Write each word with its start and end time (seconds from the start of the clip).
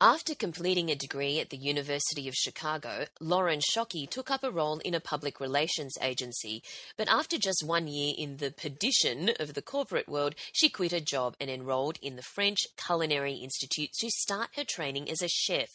After 0.00 0.36
completing 0.36 0.90
a 0.90 0.94
degree 0.94 1.40
at 1.40 1.50
the 1.50 1.56
University 1.56 2.28
of 2.28 2.34
Chicago, 2.36 3.06
Lauren 3.18 3.58
Shockey 3.58 4.08
took 4.08 4.30
up 4.30 4.44
a 4.44 4.50
role 4.50 4.78
in 4.84 4.94
a 4.94 5.00
public 5.00 5.40
relations 5.40 5.98
agency. 6.00 6.62
But 6.96 7.08
after 7.08 7.36
just 7.36 7.64
one 7.66 7.88
year 7.88 8.14
in 8.16 8.36
the 8.36 8.52
perdition 8.52 9.32
of 9.40 9.54
the 9.54 9.62
corporate 9.62 10.08
world, 10.08 10.36
she 10.52 10.68
quit 10.68 10.92
her 10.92 11.00
job 11.00 11.34
and 11.40 11.50
enrolled 11.50 11.98
in 12.00 12.14
the 12.14 12.22
French 12.22 12.60
Culinary 12.76 13.34
Institute 13.42 13.90
to 13.98 14.08
start 14.08 14.50
her 14.54 14.62
training 14.62 15.10
as 15.10 15.20
a 15.20 15.26
chef. 15.26 15.68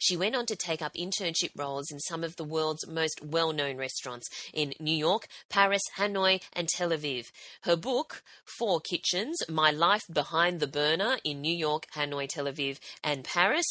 She 0.00 0.16
went 0.16 0.34
on 0.34 0.46
to 0.46 0.56
take 0.56 0.82
up 0.82 0.94
internship 0.94 1.50
roles 1.54 1.92
in 1.92 2.00
some 2.00 2.24
of 2.24 2.34
the 2.34 2.42
world's 2.42 2.84
most 2.88 3.24
well 3.24 3.52
known 3.52 3.76
restaurants 3.76 4.28
in 4.52 4.74
New 4.80 4.90
York, 4.90 5.28
Paris, 5.48 5.82
Hanoi, 5.98 6.42
and 6.52 6.66
Tel 6.66 6.90
Aviv. 6.90 7.26
Her 7.62 7.76
book, 7.76 8.24
Four 8.44 8.80
Kitchens 8.80 9.36
My 9.48 9.70
Life 9.70 10.06
Behind 10.12 10.58
the 10.58 10.66
Burner 10.66 11.18
in 11.22 11.40
New 11.40 11.54
York, 11.54 11.86
Hanoi, 11.94 12.28
Tel 12.28 12.46
Aviv, 12.46 12.80
and 13.04 13.22
Paris 13.22 13.67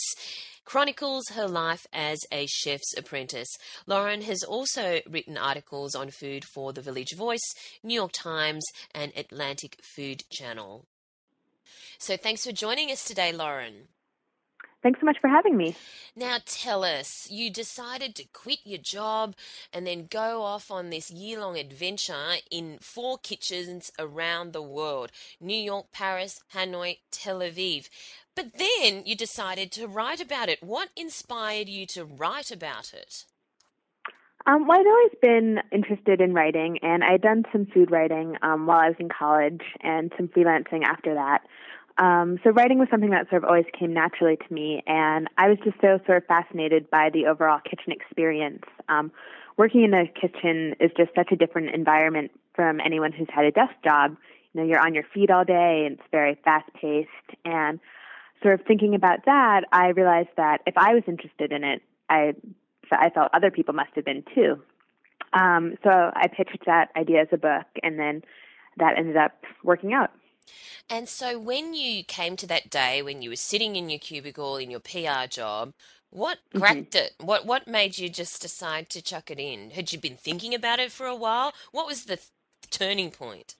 chronicles 0.65 1.29
her 1.29 1.47
life 1.47 1.87
as 1.93 2.19
a 2.31 2.45
chef's 2.45 2.93
apprentice. 2.97 3.49
Lauren 3.85 4.21
has 4.21 4.43
also 4.43 4.99
written 5.09 5.37
articles 5.37 5.95
on 5.95 6.09
food 6.09 6.43
for 6.43 6.73
The 6.73 6.81
Village 6.81 7.15
Voice, 7.15 7.53
New 7.83 7.93
York 7.93 8.11
Times, 8.11 8.65
and 8.93 9.13
Atlantic 9.15 9.77
Food 9.95 10.23
Channel. 10.29 10.85
So 11.99 12.17
thanks 12.17 12.45
for 12.45 12.51
joining 12.51 12.91
us 12.91 13.05
today, 13.05 13.31
Lauren. 13.31 13.87
Thanks 14.83 14.99
so 14.99 15.05
much 15.05 15.17
for 15.19 15.27
having 15.27 15.57
me. 15.57 15.75
Now, 16.15 16.37
tell 16.45 16.83
us, 16.83 17.27
you 17.31 17.49
decided 17.49 18.15
to 18.15 18.25
quit 18.25 18.59
your 18.63 18.77
job 18.77 19.35
and 19.73 19.87
then 19.87 20.07
go 20.09 20.43
off 20.43 20.69
on 20.69 20.91
this 20.91 21.09
year 21.09 21.39
long 21.39 21.57
adventure 21.57 22.35
in 22.51 22.77
four 22.79 23.17
kitchens 23.17 23.91
around 23.97 24.53
the 24.53 24.61
world 24.61 25.11
New 25.41 25.57
York, 25.57 25.87
Paris, 25.91 26.41
Hanoi, 26.53 26.99
Tel 27.11 27.39
Aviv. 27.39 27.89
But 28.35 28.53
then 28.59 29.01
you 29.03 29.15
decided 29.15 29.71
to 29.73 29.87
write 29.87 30.21
about 30.21 30.47
it. 30.47 30.61
What 30.61 30.89
inspired 30.95 31.67
you 31.67 31.87
to 31.87 32.05
write 32.05 32.51
about 32.51 32.93
it? 32.93 33.25
Um, 34.45 34.65
well, 34.65 34.79
I'd 34.79 34.87
always 34.87 35.11
been 35.21 35.59
interested 35.73 36.21
in 36.21 36.33
writing, 36.33 36.77
and 36.81 37.03
I'd 37.03 37.21
done 37.21 37.43
some 37.51 37.65
food 37.65 37.91
writing 37.91 38.35
um, 38.41 38.65
while 38.65 38.79
I 38.79 38.87
was 38.87 38.95
in 38.99 39.09
college 39.09 39.61
and 39.81 40.13
some 40.15 40.29
freelancing 40.29 40.83
after 40.85 41.15
that. 41.15 41.41
Um, 41.97 42.39
so 42.43 42.51
writing 42.51 42.77
was 42.77 42.87
something 42.91 43.09
that 43.09 43.29
sort 43.29 43.43
of 43.43 43.49
always 43.49 43.65
came 43.77 43.93
naturally 43.93 44.37
to 44.37 44.53
me, 44.53 44.83
and 44.85 45.27
I 45.37 45.49
was 45.49 45.57
just 45.63 45.77
so 45.81 45.99
sort 46.05 46.17
of 46.17 46.25
fascinated 46.25 46.89
by 46.89 47.09
the 47.09 47.25
overall 47.25 47.59
kitchen 47.59 47.91
experience. 47.91 48.63
Um, 48.87 49.11
working 49.57 49.83
in 49.83 49.93
a 49.93 50.07
kitchen 50.07 50.75
is 50.79 50.91
just 50.95 51.09
such 51.15 51.31
a 51.31 51.35
different 51.35 51.73
environment 51.73 52.31
from 52.53 52.79
anyone 52.79 53.11
who's 53.11 53.27
had 53.33 53.45
a 53.45 53.51
desk 53.51 53.73
job. 53.83 54.15
You 54.53 54.61
know, 54.61 54.67
you're 54.67 54.79
on 54.79 54.93
your 54.93 55.05
feet 55.11 55.31
all 55.31 55.43
day, 55.43 55.85
and 55.87 55.97
it's 55.97 56.07
very 56.11 56.37
fast 56.43 56.71
paced. 56.79 57.09
And 57.45 57.79
sort 58.43 58.59
of 58.59 58.65
thinking 58.67 58.93
about 58.93 59.25
that, 59.25 59.63
I 59.71 59.87
realized 59.89 60.29
that 60.37 60.61
if 60.67 60.77
I 60.77 60.93
was 60.93 61.03
interested 61.07 61.51
in 61.51 61.63
it, 61.63 61.81
I 62.09 62.33
I 62.91 63.09
felt 63.09 63.29
other 63.33 63.51
people 63.51 63.73
must 63.73 63.89
have 63.95 64.05
been 64.05 64.23
too. 64.33 64.61
Um, 65.33 65.77
so 65.83 65.89
I 65.89 66.27
pitched 66.27 66.65
that 66.67 66.89
idea 66.95 67.21
as 67.21 67.27
a 67.31 67.37
book, 67.37 67.65
and 67.83 67.99
then 67.99 68.23
that 68.77 68.97
ended 68.97 69.17
up 69.17 69.33
working 69.63 69.93
out. 69.93 70.11
And 70.89 71.07
so 71.09 71.37
when 71.39 71.73
you 71.73 72.03
came 72.03 72.35
to 72.37 72.47
that 72.47 72.69
day 72.69 73.01
when 73.01 73.21
you 73.21 73.29
were 73.29 73.35
sitting 73.35 73.75
in 73.75 73.89
your 73.89 73.99
cubicle 73.99 74.57
in 74.57 74.71
your 74.71 74.79
PR 74.79 75.27
job, 75.29 75.73
what 76.09 76.39
Mm-hmm. 76.55 76.81
cracked 76.83 76.95
it? 76.95 77.13
What 77.19 77.45
what 77.45 77.67
made 77.67 77.97
you 77.97 78.09
just 78.09 78.41
decide 78.41 78.89
to 78.91 79.01
chuck 79.01 79.29
it 79.31 79.39
in? 79.39 79.71
Had 79.71 79.91
you 79.91 79.99
been 79.99 80.17
thinking 80.17 80.53
about 80.53 80.79
it 80.79 80.91
for 80.91 81.05
a 81.05 81.15
while? 81.15 81.53
What 81.71 81.87
was 81.87 82.05
the 82.05 82.17
th- 82.17 82.29
turning 82.71 83.11
point? 83.11 83.55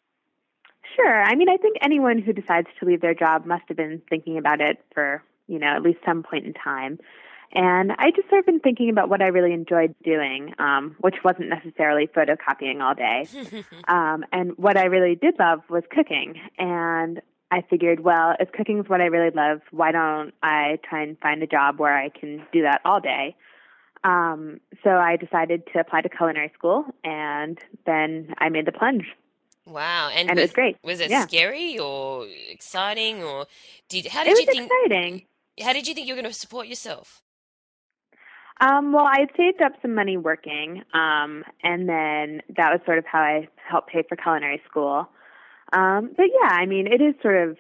Sure. 0.96 1.22
I 1.24 1.36
mean, 1.36 1.50
I 1.50 1.58
think 1.58 1.78
anyone 1.82 2.20
who 2.20 2.34
decides 2.34 2.68
to 2.80 2.86
leave 2.86 3.02
their 3.02 3.14
job 3.14 3.46
must 3.46 3.64
have 3.68 3.78
been 3.78 4.02
thinking 4.10 4.38
about 4.38 4.62
it 4.62 4.84
for, 4.94 5.24
you 5.48 5.60
know, 5.60 5.68
at 5.68 5.84
least 5.84 6.00
some 6.06 6.24
point 6.24 6.46
in 6.46 6.54
time. 6.54 7.00
And 7.54 7.92
I 7.98 8.12
just 8.12 8.30
sort 8.30 8.40
of 8.40 8.46
been 8.46 8.60
thinking 8.60 8.90
about 8.90 9.10
what 9.10 9.22
I 9.22 9.28
really 9.28 9.54
enjoyed 9.54 9.96
doing, 10.04 10.54
um, 10.60 10.96
which 11.00 11.16
wasn't 11.24 11.50
necessarily 11.50 12.08
photocopying 12.08 12.82
all 12.82 12.94
day. 12.96 13.28
Um, 13.88 14.26
and 14.34 14.58
what 14.58 14.76
I 14.76 14.86
really 14.86 15.16
did 15.16 15.36
love 15.40 15.62
was 15.70 15.84
cooking. 15.90 16.36
And 16.58 17.22
I 17.52 17.62
figured, 17.70 18.02
well, 18.02 18.36
if 18.38 18.52
cooking 18.52 18.80
is 18.80 18.90
what 18.90 19.00
I 19.00 19.06
really 19.06 19.30
love, 19.34 19.62
why 19.72 19.94
don't 19.94 20.34
I 20.44 20.80
try 20.84 21.04
and 21.04 21.18
find 21.20 21.42
a 21.42 21.48
job 21.48 21.80
where 21.80 21.98
I 21.98 22.10
can 22.10 22.46
do 22.52 22.64
that 22.64 22.82
all 22.84 23.00
day? 23.00 23.36
Um, 24.04 24.60
so 24.84 24.90
I 24.90 25.16
decided 25.16 25.64
to 25.72 25.80
apply 25.80 26.02
to 26.02 26.10
culinary 26.10 26.52
school, 26.54 26.84
and 27.06 27.58
then 27.86 28.34
I 28.40 28.50
made 28.50 28.66
the 28.66 28.72
plunge, 28.74 29.06
Wow, 29.66 30.10
and, 30.14 30.30
and 30.30 30.40
it 30.40 30.42
was 30.42 30.52
great. 30.52 30.78
Was 30.84 31.00
it 31.02 31.10
Yeah. 31.10 31.26
scary 31.28 31.78
or 31.78 32.26
exciting 32.50 33.22
or 33.24 33.48
did 33.90 34.08
how 34.08 34.24
did 34.24 34.32
was 34.32 34.40
you 34.40 34.46
think 34.46 34.72
exciting. 34.72 35.26
how 35.62 35.74
did 35.74 35.88
you 35.88 35.94
think 35.94 36.08
you 36.08 36.16
were 36.16 36.22
going 36.22 36.32
to 36.34 36.38
support 36.40 36.68
yourself? 36.68 37.22
Um, 38.60 38.92
well, 38.92 39.06
I 39.06 39.28
saved 39.38 39.62
up 39.62 39.74
some 39.82 39.94
money 39.94 40.18
working, 40.18 40.84
um, 40.94 41.44
and 41.64 41.88
then 41.88 42.42
that 42.56 42.72
was 42.72 42.80
sort 42.86 42.98
of 42.98 43.06
how 43.06 43.20
I 43.20 43.48
helped 43.56 43.90
pay 43.90 44.04
for 44.08 44.16
culinary 44.16 44.62
school. 44.68 45.08
Um, 45.74 46.12
but 46.16 46.26
yeah, 46.42 46.50
I 46.50 46.66
mean, 46.66 46.88
it 46.88 47.02
is 47.02 47.14
sort 47.22 47.36
of 47.36 47.58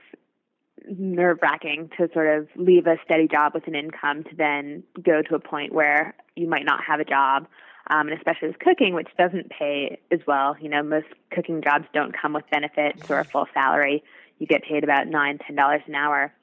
nerve 0.90 1.40
wracking 1.42 1.90
to 1.98 2.10
sort 2.14 2.40
of 2.40 2.48
leave 2.56 2.88
a 2.88 2.96
steady 3.04 3.28
job 3.28 3.54
with 3.54 3.68
an 3.68 3.76
income 3.76 4.24
to 4.24 4.36
then 4.36 4.84
go 5.04 5.22
to 5.22 5.36
a 5.36 5.40
point 5.40 5.74
where 5.74 6.16
you 6.36 6.48
might 6.48 6.66
not 6.66 6.84
have 6.84 7.00
a 7.00 7.06
job. 7.06 7.48
Um, 7.90 8.10
and 8.10 8.18
especially 8.18 8.50
with 8.50 8.60
cooking, 8.60 8.94
which 8.96 9.08
doesn't 9.18 9.50
pay 9.50 9.98
as 10.12 10.20
well. 10.28 10.58
You 10.60 10.68
know, 10.68 10.84
most 10.84 11.08
cooking 11.32 11.62
jobs 11.62 11.86
don't 11.94 12.14
come 12.14 12.34
with 12.34 12.44
benefits 12.52 13.10
or 13.10 13.20
a 13.20 13.24
full 13.24 13.48
salary. 13.54 14.04
You 14.40 14.48
get 14.48 14.64
paid 14.64 14.84
about 14.84 15.08
nine, 15.08 15.38
ten 15.38 15.56
dollars 15.56 15.82
an 15.88 15.96
hour. 15.96 16.34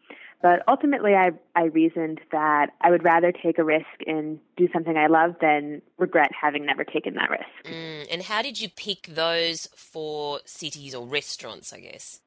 But 0.45 0.63
ultimately, 0.69 1.15
I 1.15 1.31
I 1.57 1.65
reasoned 1.65 2.21
that 2.31 2.67
I 2.83 2.91
would 2.91 3.03
rather 3.03 3.33
take 3.33 3.59
a 3.59 3.65
risk 3.65 3.87
and 4.07 4.39
do 4.59 4.69
something 4.75 4.95
I 4.95 5.07
love 5.07 5.37
than 5.41 5.81
regret 5.97 6.33
having 6.39 6.67
never 6.67 6.85
taken 6.85 7.15
that 7.15 7.31
risk. 7.31 7.65
Mm, 7.65 8.07
and 8.11 8.23
how 8.23 8.43
did 8.43 8.61
you 8.61 8.69
pick 8.69 9.07
those 9.07 9.69
four 9.75 10.41
cities 10.45 10.95
or 10.95 11.07
restaurants, 11.07 11.73
I 11.73 11.81
guess? 11.81 12.21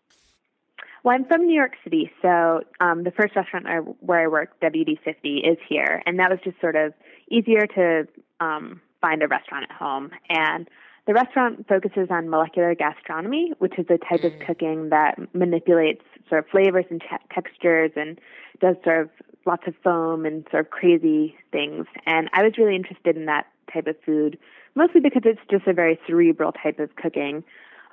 Well, 1.03 1.13
I'm 1.13 1.25
from 1.25 1.45
New 1.45 1.53
York 1.53 1.73
City, 1.83 2.11
so 2.23 2.61
um, 2.79 3.03
the 3.03 3.11
first 3.11 3.35
restaurant 3.35 3.67
I, 3.67 3.77
where 3.77 4.21
I 4.21 4.27
work, 4.27 4.59
WD50, 4.61 5.51
is 5.51 5.59
here, 5.69 6.01
and 6.07 6.17
that 6.17 6.31
was 6.31 6.39
just 6.43 6.59
sort 6.59 6.75
of 6.75 6.93
easier 7.29 7.67
to 7.75 8.07
um, 8.39 8.81
find 8.99 9.21
a 9.21 9.27
restaurant 9.27 9.67
at 9.69 9.75
home. 9.77 10.09
And 10.27 10.67
the 11.07 11.13
restaurant 11.13 11.65
focuses 11.67 12.09
on 12.11 12.29
molecular 12.29 12.75
gastronomy, 12.75 13.53
which 13.59 13.79
is 13.79 13.85
a 13.89 13.97
type 13.97 14.25
of 14.25 14.33
cooking 14.45 14.89
that 14.89 15.17
manipulates 15.33 16.03
sort 16.27 16.43
of 16.43 16.49
flavors 16.51 16.83
and 16.89 16.99
te- 17.01 17.33
textures 17.33 17.91
and 17.95 18.19
does 18.59 18.75
sort 18.83 19.03
of 19.03 19.09
lots 19.45 19.63
of 19.67 19.73
foam 19.81 20.25
and 20.25 20.45
sort 20.51 20.65
of 20.65 20.69
crazy 20.69 21.33
things. 21.51 21.85
And 22.05 22.29
I 22.33 22.43
was 22.43 22.57
really 22.57 22.75
interested 22.75 23.15
in 23.15 23.25
that 23.25 23.47
type 23.73 23.87
of 23.87 23.95
food, 24.05 24.37
mostly 24.75 24.99
because 24.99 25.21
it's 25.23 25.39
just 25.49 25.65
a 25.65 25.73
very 25.73 25.97
cerebral 26.05 26.51
type 26.51 26.79
of 26.79 26.93
cooking. 26.97 27.45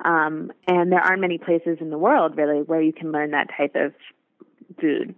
Um, 0.03 0.51
and 0.67 0.91
there 0.91 0.99
aren't 0.99 1.21
many 1.21 1.37
places 1.37 1.77
in 1.79 1.91
the 1.91 1.97
world 1.97 2.35
really 2.35 2.63
where 2.63 2.81
you 2.81 2.91
can 2.91 3.13
learn 3.13 3.31
that 3.31 3.47
type 3.57 3.75
of 3.75 3.93
food. 4.81 5.15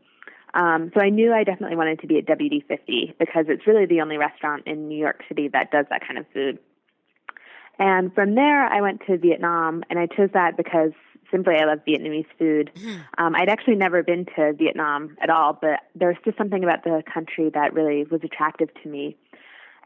Um, 0.53 0.91
so 0.93 1.01
I 1.01 1.09
knew 1.09 1.33
I 1.33 1.43
definitely 1.43 1.75
wanted 1.75 1.99
to 2.01 2.07
be 2.07 2.19
at 2.19 2.27
WD50 2.27 3.17
because 3.17 3.45
it's 3.47 3.65
really 3.65 3.87
the 3.87 4.01
only 4.01 4.17
restaurant 4.17 4.63
in 4.67 4.87
New 4.87 4.99
York 4.99 5.23
City 5.27 5.47
that 5.49 5.71
does 5.71 5.87
that 5.89 6.05
kind 6.05 6.19
of 6.19 6.27
food. 6.31 6.59
And 7.79 8.13
from 8.13 8.35
there, 8.35 8.65
I 8.65 8.81
went 8.81 9.01
to 9.07 9.17
Vietnam, 9.17 9.83
and 9.89 9.99
I 9.99 10.07
chose 10.07 10.29
that 10.33 10.57
because 10.57 10.91
simply 11.31 11.55
I 11.55 11.65
love 11.65 11.79
Vietnamese 11.87 12.25
food. 12.39 12.71
Um, 13.17 13.35
I'd 13.35 13.49
actually 13.49 13.75
never 13.75 14.03
been 14.03 14.25
to 14.35 14.53
Vietnam 14.53 15.17
at 15.21 15.29
all, 15.29 15.57
but 15.59 15.81
there 15.95 16.07
was 16.07 16.17
just 16.25 16.37
something 16.37 16.63
about 16.63 16.83
the 16.83 17.03
country 17.11 17.51
that 17.53 17.73
really 17.73 18.05
was 18.05 18.21
attractive 18.23 18.69
to 18.83 18.89
me. 18.89 19.17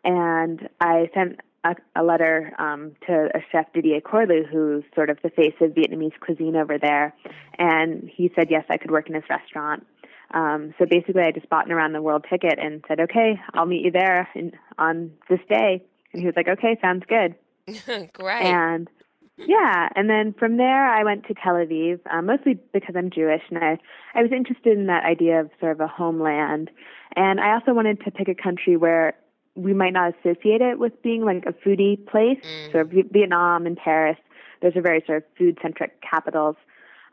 And 0.04 0.70
I 0.80 1.10
sent 1.14 1.40
a, 1.64 1.76
a 1.96 2.04
letter 2.04 2.54
um, 2.60 2.94
to 3.08 3.30
a 3.36 3.40
chef 3.52 3.72
Didier 3.74 4.02
Corlou, 4.02 4.48
who's 4.50 4.84
sort 4.96 5.10
of 5.10 5.18
the 5.24 5.30
face 5.30 5.54
of 5.62 5.72
Vietnamese 5.72 6.18
cuisine 6.20 6.56
over 6.56 6.78
there, 6.78 7.14
and 7.58 8.10
he 8.14 8.32
said 8.36 8.48
yes, 8.50 8.66
I 8.70 8.78
could 8.78 8.92
work 8.92 9.10
in 9.10 9.16
his 9.16 9.24
restaurant. 9.30 9.86
Um, 10.34 10.74
so 10.80 10.86
basically, 10.86 11.24
I 11.24 11.32
just 11.32 11.50
bought 11.50 11.66
an 11.66 11.72
around 11.72 11.94
the 11.94 12.02
world 12.02 12.26
ticket 12.30 12.58
and 12.58 12.84
said, 12.88 13.00
"Okay, 13.02 13.40
I'll 13.54 13.66
meet 13.66 13.84
you 13.86 13.92
there 13.92 14.30
in, 14.34 14.54
on 14.78 15.12
this 15.30 15.42
day." 15.50 15.84
And 16.14 16.22
he 16.22 16.26
was 16.26 16.36
like, 16.36 16.48
"Okay, 16.48 16.78
sounds 16.82 17.04
good." 17.08 17.36
Great. 18.14 18.44
And 18.44 18.90
yeah, 19.38 19.90
and 19.96 20.10
then 20.10 20.34
from 20.38 20.58
there 20.58 20.88
I 20.88 21.04
went 21.04 21.26
to 21.28 21.34
Tel 21.34 21.56
Aviv, 21.56 22.00
um, 22.12 22.28
mostly 22.28 22.60
because 22.74 22.96
I'm 22.98 23.10
Jewish, 23.10 23.42
and 23.50 23.60
I 23.60 23.78
I 24.14 24.22
was 24.22 24.32
interested 24.32 24.78
in 24.78 24.88
that 24.88 25.04
idea 25.04 25.40
of 25.40 25.50
sort 25.60 25.72
of 25.72 25.80
a 25.80 25.88
homeland, 25.88 26.70
and 27.16 27.40
I 27.40 27.54
also 27.54 27.74
wanted 27.74 28.04
to 28.04 28.12
pick 28.12 28.28
a 28.28 28.36
country 28.36 28.78
where 28.78 29.16
we 29.56 29.74
might 29.74 29.94
not 29.94 30.14
associate 30.16 30.62
it 30.62 30.80
with 30.80 31.02
being 31.02 31.26
like 31.26 31.46
a 31.46 31.54
foodie 31.54 32.06
place. 32.08 32.40
Mm. 32.44 32.72
So 32.72 33.04
Vietnam 33.12 33.66
and 33.66 33.78
Paris, 33.78 34.18
those 34.62 34.76
are 34.76 34.82
very 34.82 35.04
sort 35.06 35.20
of 35.20 35.24
food 35.38 35.58
centric 35.62 36.02
capitals. 36.02 36.56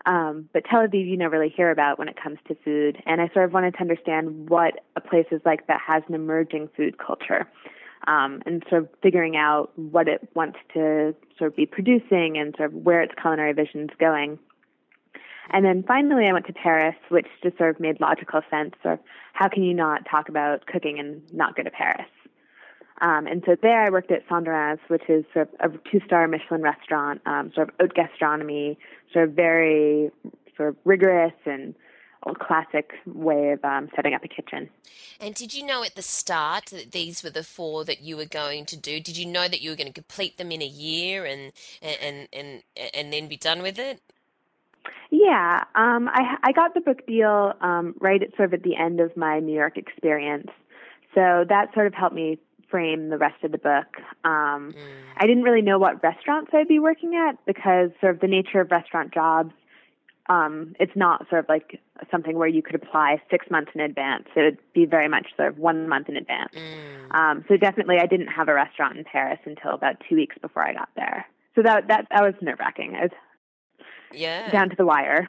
Um, 0.07 0.49
but 0.53 0.65
Tel 0.65 0.87
Aviv, 0.87 1.07
you 1.07 1.17
never 1.17 1.39
really 1.39 1.53
hear 1.55 1.71
about 1.71 1.99
when 1.99 2.09
it 2.09 2.17
comes 2.23 2.39
to 2.47 2.57
food. 2.65 3.03
And 3.07 3.21
I 3.21 3.29
sort 3.35 3.45
of 3.45 3.53
wanted 3.53 3.75
to 3.75 3.81
understand 3.81 4.49
what 4.49 4.85
a 4.97 5.01
place 5.01 5.27
is 5.33 5.41
like 5.45 5.67
that 5.67 5.81
has 5.85 6.03
an 6.09 6.15
emerging 6.15 6.69
food 6.77 6.97
culture 6.99 7.47
um, 8.07 8.43
and 8.47 8.65
sort 8.69 8.83
of 8.83 8.89
figuring 9.03 9.37
out 9.37 9.73
what 9.77 10.09
it 10.09 10.29
wants 10.35 10.59
to 10.75 11.15
sort 11.37 11.51
of 11.51 11.57
be 11.57 11.67
producing 11.67 12.39
and 12.39 12.55
sort 12.57 12.73
of 12.73 12.75
where 12.75 13.03
its 13.03 13.15
culinary 13.21 13.53
vision 13.53 13.83
is 13.83 13.97
going. 13.99 14.39
And 15.51 15.65
then 15.65 15.83
finally, 15.83 16.27
I 16.29 16.33
went 16.33 16.47
to 16.47 16.53
Paris, 16.53 16.97
which 17.09 17.27
just 17.43 17.57
sort 17.57 17.71
of 17.71 17.81
made 17.81 18.01
logical 18.01 18.43
sense. 18.51 18.75
Or 18.85 19.01
how 19.33 19.49
can 19.49 19.63
you 19.63 19.75
not 19.75 20.07
talk 20.11 20.29
about 20.29 20.67
cooking 20.67 20.99
and 20.99 21.23
not 21.33 21.57
go 21.57 21.63
to 21.63 21.71
Paris? 21.71 22.07
Um, 23.01 23.27
and 23.27 23.43
so 23.47 23.57
there, 23.63 23.83
I 23.83 23.91
worked 23.91 24.11
at 24.11 24.29
Senderens, 24.29 24.81
which 24.89 25.09
is 25.09 25.25
sort 25.33 25.49
of 25.61 25.75
a 25.75 25.79
two-star 25.91 26.27
Michelin 26.27 26.63
restaurant, 26.63 27.23
um, 27.27 27.53
sort 27.55 27.69
of 27.69 27.75
haute 27.81 27.95
gastronomy, 27.95 28.79
sort 29.13 29.29
of 29.29 29.35
very 29.35 30.11
sort 30.57 30.71
of 30.71 30.77
rigorous 30.85 31.33
and 31.47 31.75
old 32.27 32.39
classic 32.39 32.93
way 33.07 33.51
of 33.51 33.65
um, 33.65 33.89
setting 33.95 34.15
up 34.15 34.25
a 34.25 34.29
kitchen. 34.29 34.71
And 35.21 35.35
did 35.35 35.55
you 35.55 35.65
know 35.65 35.85
at 35.85 35.95
the 35.95 36.03
start 36.03 36.67
that 36.67 36.93
these 36.93 37.23
were 37.23 37.31
the 37.31 37.45
four 37.45 37.85
that 37.85 38.01
you 38.01 38.17
were 38.17 38.27
going 38.27 38.67
to 38.67 38.77
do? 38.77 39.01
Did 39.01 39.17
you 39.17 39.27
know 39.27 39.49
that 39.49 39.61
you 39.61 39.71
were 39.71 39.77
going 39.77 39.89
to 39.89 39.93
complete 39.93 40.39
them 40.39 40.51
in 40.51 40.63
a 40.63 40.67
year 40.67 41.25
and 41.25 41.53
and 41.83 42.29
and 42.33 42.63
and 42.95 43.13
then 43.13 43.29
be 43.29 43.37
done 43.37 43.63
with 43.63 43.79
it? 43.79 44.01
Yeah, 45.11 45.65
um, 45.75 46.09
I 46.09 46.37
I 46.43 46.53
got 46.53 46.75
the 46.75 46.81
book 46.81 47.07
deal 47.07 47.55
um, 47.61 47.95
right 48.01 48.23
at 48.23 48.37
sort 48.37 48.53
of 48.53 48.55
at 48.55 48.63
the 48.63 48.77
end 48.77 49.01
of 49.01 49.17
my 49.17 49.41
New 49.41 49.55
York 49.55 49.77
experience, 49.77 50.49
so 51.15 51.45
that 51.49 51.73
sort 51.75 51.87
of 51.87 51.95
helped 51.95 52.15
me 52.15 52.39
frame 52.71 53.09
the 53.09 53.17
rest 53.17 53.43
of 53.43 53.53
the 53.53 53.59
book. 53.59 53.97
Um, 54.25 54.73
mm. 54.73 54.75
I 55.17 55.27
didn't 55.27 55.43
really 55.43 55.63
know 55.63 55.79
what 55.79 56.03
restaurants 56.03 56.51
I'd 56.53 56.69
be 56.69 56.79
working 56.79 57.15
at 57.15 57.45
because 57.47 57.91
sort 58.01 58.15
of 58.15 58.21
the 58.21 58.27
nature 58.27 58.61
of 58.61 58.71
restaurant 58.71 59.15
jobs 59.15 59.53
um, 60.29 60.75
it's 60.79 60.93
not 60.95 61.27
sort 61.31 61.41
of 61.41 61.49
like 61.49 61.81
something 62.11 62.37
where 62.37 62.49
you 62.49 62.63
could 62.63 62.75
apply 62.75 63.23
six 63.31 63.47
months 63.51 63.73
in 63.75 63.81
advance. 63.81 64.25
It 64.37 64.43
would 64.43 64.59
be 64.75 64.85
very 64.85 65.09
much 65.09 65.29
sort 65.37 65.49
of 65.49 65.59
one 65.59 65.89
month 65.89 66.09
in 66.09 66.17
advance. 66.17 66.53
Mm. 66.55 67.15
Um, 67.15 67.45
so 67.49 67.57
definitely, 67.57 67.97
I 68.01 68.07
didn't 68.07 68.29
have 68.29 68.49
a 68.49 68.55
restaurant 68.55 68.99
in 68.99 69.05
Paris 69.05 69.41
until 69.45 69.73
about 69.73 69.97
two 70.09 70.17
weeks 70.17 70.37
before 70.41 70.67
I 70.67 70.75
got 70.75 70.91
there. 70.97 71.27
So 71.55 71.63
that 71.63 71.89
that 71.89 72.07
that 72.11 72.23
was 72.23 72.35
nerve 72.41 72.59
wracking. 72.59 72.95
I 72.95 73.03
was 73.03 73.11
yeah 74.13 74.51
down 74.51 74.71
to 74.71 74.77
the 74.77 74.87
wire. 74.87 75.29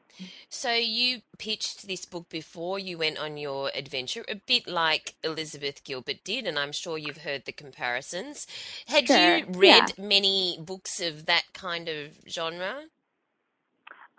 So 0.50 0.74
you 0.74 1.22
pitched 1.38 1.88
this 1.88 2.06
book 2.06 2.30
before 2.30 2.78
you 2.78 2.98
went 2.98 3.18
on 3.18 3.38
your 3.38 3.72
adventure, 3.74 4.26
a 4.28 4.36
bit 4.36 4.68
like 4.68 5.16
Elizabeth 5.24 5.84
Gilbert 5.86 6.24
did, 6.26 6.46
and 6.46 6.60
I'm 6.60 6.74
sure 6.74 6.98
you've 6.98 7.20
heard 7.20 7.46
the 7.46 7.52
comparisons. 7.54 8.48
Had 8.88 9.08
sure. 9.08 9.38
you 9.38 9.46
read 9.48 9.94
yeah. 9.98 10.06
many 10.06 10.60
books 10.62 11.00
of 11.00 11.26
that 11.26 11.46
kind 11.54 11.88
of 11.88 12.20
genre? 12.28 12.84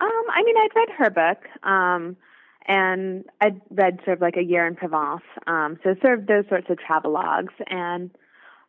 Um, 0.01 0.23
I 0.33 0.43
mean, 0.43 0.55
I'd 0.57 0.75
read 0.75 0.89
her 0.97 1.09
book, 1.11 1.63
um, 1.63 2.17
and 2.65 3.23
I'd 3.39 3.61
read 3.69 3.99
sort 4.03 4.17
of 4.17 4.21
like 4.21 4.35
A 4.35 4.43
Year 4.43 4.65
in 4.65 4.75
Provence, 4.75 5.21
um, 5.45 5.77
so 5.83 5.95
sort 6.01 6.19
of 6.19 6.25
those 6.25 6.45
sorts 6.49 6.69
of 6.69 6.77
travelogues. 6.77 7.53
And 7.67 8.09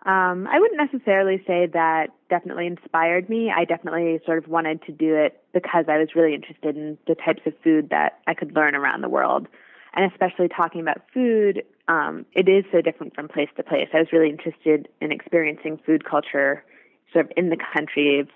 um, 0.05 0.47
I 0.47 0.59
wouldn't 0.61 0.81
necessarily 0.81 1.43
say 1.47 1.67
that 1.73 2.09
definitely 2.29 2.67
inspired 2.67 3.31
me. 3.31 3.51
I 3.55 3.65
definitely 3.65 4.21
sort 4.27 4.39
of 4.39 4.49
wanted 4.49 4.83
to 4.83 4.93
do 4.93 5.15
it 5.15 5.43
because 5.55 5.87
I 5.89 5.99
was 5.99 6.09
really 6.15 6.35
interested 6.35 6.77
in 6.77 6.99
the 7.07 7.15
types 7.15 7.43
of 7.47 7.55
food 7.65 7.89
that 7.91 8.19
I 8.27 8.35
could 8.35 8.55
learn 8.55 8.75
around 8.75 9.01
the 9.01 9.09
world. 9.09 9.49
And 9.95 10.11
especially 10.11 10.49
talking 10.49 10.81
about 10.81 11.03
food, 11.15 11.63
um, 11.89 12.27
it 12.33 12.49
is 12.49 12.65
so 12.73 12.81
different 12.81 13.15
from 13.15 13.29
place 13.29 13.51
to 13.57 13.63
place. 13.63 13.89
I 13.95 13.99
was 13.99 14.13
really 14.13 14.31
interested 14.31 14.89
in 15.01 15.13
experiencing 15.13 15.79
food 15.85 16.05
culture 16.05 16.65
sort 17.13 17.27
of 17.27 17.33
in 17.37 17.51
the 17.51 17.59
country 17.75 18.21
of 18.21 18.29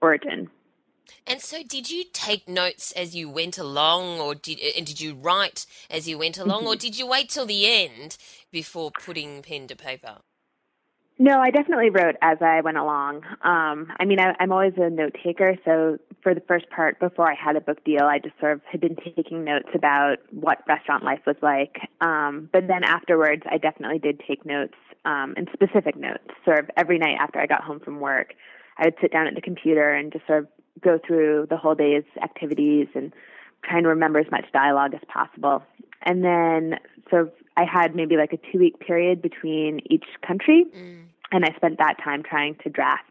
origin. 0.00 0.50
And 1.26 1.40
so, 1.40 1.62
did 1.62 1.90
you 1.90 2.04
take 2.12 2.48
notes 2.48 2.92
as 2.92 3.14
you 3.14 3.28
went 3.28 3.58
along, 3.58 4.20
or 4.20 4.34
did 4.34 4.58
and 4.76 4.86
did 4.86 5.00
you 5.00 5.14
write 5.14 5.66
as 5.90 6.08
you 6.08 6.18
went 6.18 6.38
along, 6.38 6.60
mm-hmm. 6.60 6.68
or 6.68 6.76
did 6.76 6.98
you 6.98 7.06
wait 7.06 7.28
till 7.28 7.46
the 7.46 7.66
end 7.66 8.16
before 8.50 8.90
putting 8.90 9.42
pen 9.42 9.66
to 9.68 9.76
paper? 9.76 10.18
No, 11.18 11.38
I 11.40 11.50
definitely 11.50 11.90
wrote 11.90 12.16
as 12.22 12.38
I 12.40 12.62
went 12.62 12.78
along. 12.78 13.22
Um, 13.44 13.92
I 14.00 14.04
mean, 14.04 14.18
I, 14.18 14.34
I'm 14.40 14.50
always 14.50 14.72
a 14.76 14.90
note 14.90 15.16
taker, 15.22 15.56
so 15.64 15.98
for 16.22 16.34
the 16.34 16.40
first 16.40 16.68
part, 16.70 16.98
before 16.98 17.30
I 17.30 17.34
had 17.34 17.54
a 17.54 17.60
book 17.60 17.84
deal, 17.84 18.04
I 18.04 18.18
just 18.18 18.38
sort 18.40 18.54
of 18.54 18.60
had 18.70 18.80
been 18.80 18.96
taking 18.96 19.44
notes 19.44 19.68
about 19.74 20.16
what 20.30 20.58
restaurant 20.66 21.04
life 21.04 21.20
was 21.26 21.36
like. 21.42 21.76
Um, 22.00 22.48
but 22.52 22.66
then 22.66 22.82
afterwards, 22.82 23.42
I 23.48 23.58
definitely 23.58 23.98
did 23.98 24.20
take 24.26 24.44
notes 24.46 24.74
um, 25.04 25.34
and 25.36 25.48
specific 25.52 25.96
notes. 25.96 26.26
Sort 26.44 26.58
of 26.58 26.70
every 26.76 26.98
night 26.98 27.18
after 27.20 27.38
I 27.38 27.46
got 27.46 27.62
home 27.62 27.78
from 27.78 28.00
work, 28.00 28.34
I 28.78 28.86
would 28.86 28.94
sit 29.00 29.12
down 29.12 29.26
at 29.26 29.34
the 29.34 29.42
computer 29.42 29.92
and 29.92 30.12
just 30.12 30.26
sort 30.26 30.40
of 30.40 30.48
go 30.80 30.98
through 31.06 31.46
the 31.50 31.56
whole 31.56 31.74
day's 31.74 32.04
activities 32.22 32.88
and 32.94 33.12
trying 33.64 33.82
to 33.84 33.88
remember 33.88 34.18
as 34.18 34.30
much 34.30 34.46
dialogue 34.52 34.94
as 34.94 35.00
possible. 35.08 35.62
And 36.02 36.24
then 36.24 36.78
so 37.10 37.30
I 37.56 37.64
had 37.64 37.94
maybe 37.94 38.16
like 38.16 38.32
a 38.32 38.38
two 38.50 38.58
week 38.58 38.80
period 38.80 39.22
between 39.22 39.80
each 39.90 40.06
country, 40.26 40.64
mm. 40.74 41.04
and 41.30 41.44
I 41.44 41.54
spent 41.56 41.78
that 41.78 41.96
time 42.02 42.22
trying 42.22 42.56
to 42.64 42.70
draft 42.70 43.06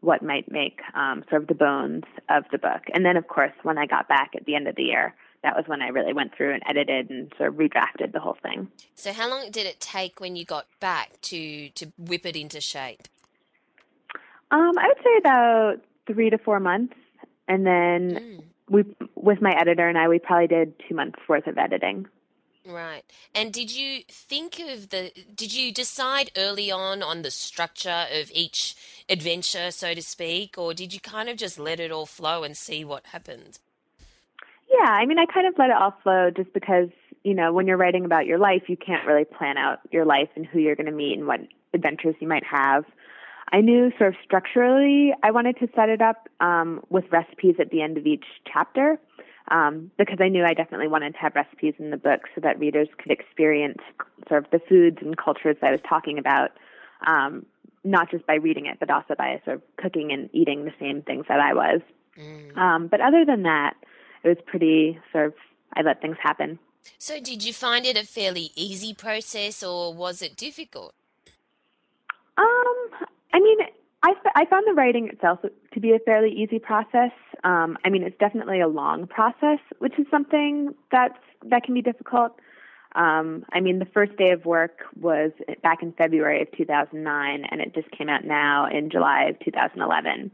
what 0.00 0.22
might 0.22 0.50
make 0.50 0.80
um, 0.94 1.24
sort 1.28 1.42
of 1.42 1.48
the 1.48 1.54
bones 1.54 2.04
of 2.28 2.44
the 2.52 2.58
book. 2.58 2.82
And 2.94 3.04
then, 3.04 3.16
of 3.16 3.26
course, 3.26 3.52
when 3.64 3.78
I 3.78 3.86
got 3.86 4.08
back 4.08 4.30
at 4.36 4.44
the 4.44 4.54
end 4.54 4.68
of 4.68 4.76
the 4.76 4.84
year, 4.84 5.14
that 5.42 5.56
was 5.56 5.64
when 5.66 5.82
I 5.82 5.88
really 5.88 6.12
went 6.12 6.36
through 6.36 6.52
and 6.54 6.62
edited 6.68 7.10
and 7.10 7.32
sort 7.36 7.48
of 7.48 7.54
redrafted 7.56 8.12
the 8.12 8.20
whole 8.20 8.36
thing. 8.42 8.68
So, 8.94 9.12
how 9.12 9.28
long 9.28 9.50
did 9.50 9.66
it 9.66 9.80
take 9.80 10.20
when 10.20 10.36
you 10.36 10.44
got 10.44 10.66
back 10.80 11.20
to 11.22 11.70
to 11.70 11.92
whip 11.96 12.26
it 12.26 12.36
into 12.36 12.60
shape? 12.60 13.08
Um, 14.50 14.78
I 14.78 14.88
would 14.88 15.04
say 15.04 15.16
about 15.18 15.76
three 16.08 16.30
to 16.30 16.38
four 16.38 16.58
months, 16.58 16.94
and 17.46 17.64
then 17.64 18.10
mm. 18.10 18.44
we, 18.68 18.84
with 19.14 19.40
my 19.40 19.54
editor 19.56 19.88
and 19.88 19.96
I, 19.96 20.08
we 20.08 20.18
probably 20.18 20.48
did 20.48 20.74
two 20.88 20.94
months 20.94 21.20
worth 21.28 21.46
of 21.46 21.58
editing. 21.58 22.06
Right. 22.66 23.02
And 23.34 23.52
did 23.52 23.74
you 23.74 24.02
think 24.08 24.58
of 24.58 24.90
the, 24.90 25.10
did 25.34 25.54
you 25.54 25.72
decide 25.72 26.30
early 26.36 26.70
on 26.70 27.02
on 27.02 27.22
the 27.22 27.30
structure 27.30 28.04
of 28.12 28.30
each 28.34 28.76
adventure, 29.08 29.70
so 29.70 29.94
to 29.94 30.02
speak, 30.02 30.58
or 30.58 30.74
did 30.74 30.92
you 30.92 31.00
kind 31.00 31.30
of 31.30 31.38
just 31.38 31.58
let 31.58 31.80
it 31.80 31.90
all 31.90 32.04
flow 32.04 32.42
and 32.42 32.54
see 32.54 32.84
what 32.84 33.06
happened? 33.06 33.58
Yeah, 34.70 34.90
I 34.90 35.06
mean, 35.06 35.18
I 35.18 35.24
kind 35.24 35.46
of 35.46 35.54
let 35.56 35.70
it 35.70 35.76
all 35.80 35.94
flow 36.02 36.30
just 36.30 36.52
because, 36.52 36.90
you 37.24 37.32
know, 37.32 37.54
when 37.54 37.66
you're 37.66 37.78
writing 37.78 38.04
about 38.04 38.26
your 38.26 38.38
life, 38.38 38.64
you 38.68 38.76
can't 38.76 39.06
really 39.06 39.24
plan 39.24 39.56
out 39.56 39.78
your 39.90 40.04
life 40.04 40.28
and 40.36 40.44
who 40.44 40.58
you're 40.58 40.76
going 40.76 40.86
to 40.86 40.92
meet 40.92 41.16
and 41.16 41.26
what 41.26 41.40
adventures 41.72 42.16
you 42.20 42.28
might 42.28 42.44
have. 42.44 42.84
I 43.52 43.60
knew 43.60 43.90
sort 43.98 44.10
of 44.10 44.16
structurally 44.24 45.12
I 45.22 45.30
wanted 45.30 45.58
to 45.58 45.68
set 45.74 45.88
it 45.88 46.02
up 46.02 46.28
um, 46.40 46.82
with 46.90 47.04
recipes 47.10 47.56
at 47.58 47.70
the 47.70 47.82
end 47.82 47.96
of 47.96 48.06
each 48.06 48.24
chapter 48.50 48.98
um, 49.50 49.90
because 49.96 50.18
I 50.20 50.28
knew 50.28 50.44
I 50.44 50.54
definitely 50.54 50.88
wanted 50.88 51.14
to 51.14 51.18
have 51.18 51.34
recipes 51.34 51.74
in 51.78 51.90
the 51.90 51.96
book 51.96 52.22
so 52.34 52.40
that 52.42 52.58
readers 52.58 52.88
could 52.98 53.10
experience 53.10 53.78
sort 54.28 54.44
of 54.44 54.50
the 54.50 54.60
foods 54.68 54.98
and 55.00 55.16
cultures 55.16 55.56
that 55.60 55.68
I 55.68 55.72
was 55.72 55.80
talking 55.88 56.18
about, 56.18 56.50
um, 57.06 57.46
not 57.84 58.10
just 58.10 58.26
by 58.26 58.34
reading 58.34 58.66
it, 58.66 58.78
but 58.78 58.90
also 58.90 59.14
by 59.16 59.40
sort 59.44 59.56
of 59.56 59.62
cooking 59.76 60.12
and 60.12 60.28
eating 60.32 60.64
the 60.64 60.74
same 60.78 61.02
things 61.02 61.24
that 61.28 61.40
I 61.40 61.54
was. 61.54 61.80
Mm. 62.18 62.56
Um, 62.56 62.88
but 62.88 63.00
other 63.00 63.24
than 63.24 63.44
that, 63.44 63.74
it 64.24 64.28
was 64.28 64.38
pretty 64.46 64.98
sort 65.12 65.26
of, 65.26 65.34
I 65.74 65.82
let 65.82 66.02
things 66.02 66.16
happen. 66.22 66.58
So, 66.98 67.20
did 67.20 67.44
you 67.44 67.52
find 67.52 67.84
it 67.84 67.96
a 67.96 68.04
fairly 68.04 68.50
easy 68.54 68.94
process 68.94 69.62
or 69.62 69.92
was 69.92 70.22
it 70.22 70.36
difficult? 70.36 70.94
I 73.38 73.40
mean, 73.40 73.58
I, 74.02 74.14
I 74.34 74.44
found 74.46 74.64
the 74.66 74.74
writing 74.74 75.08
itself 75.08 75.38
to 75.72 75.80
be 75.80 75.92
a 75.92 76.00
fairly 76.00 76.30
easy 76.30 76.58
process. 76.58 77.12
Um, 77.44 77.78
I 77.84 77.88
mean, 77.88 78.02
it's 78.02 78.18
definitely 78.18 78.60
a 78.60 78.66
long 78.66 79.06
process, 79.06 79.60
which 79.78 79.96
is 79.96 80.06
something 80.10 80.74
that's 80.90 81.18
that 81.44 81.62
can 81.62 81.74
be 81.74 81.82
difficult. 81.82 82.32
Um, 82.96 83.44
I 83.52 83.60
mean, 83.60 83.78
the 83.78 83.86
first 83.86 84.16
day 84.16 84.30
of 84.32 84.44
work 84.44 84.80
was 84.98 85.30
back 85.62 85.84
in 85.84 85.92
February 85.92 86.42
of 86.42 86.48
2009, 86.56 87.44
and 87.48 87.60
it 87.60 87.74
just 87.76 87.88
came 87.92 88.08
out 88.08 88.24
now 88.24 88.66
in 88.66 88.90
July 88.90 89.26
of 89.26 89.38
2011. 89.44 90.32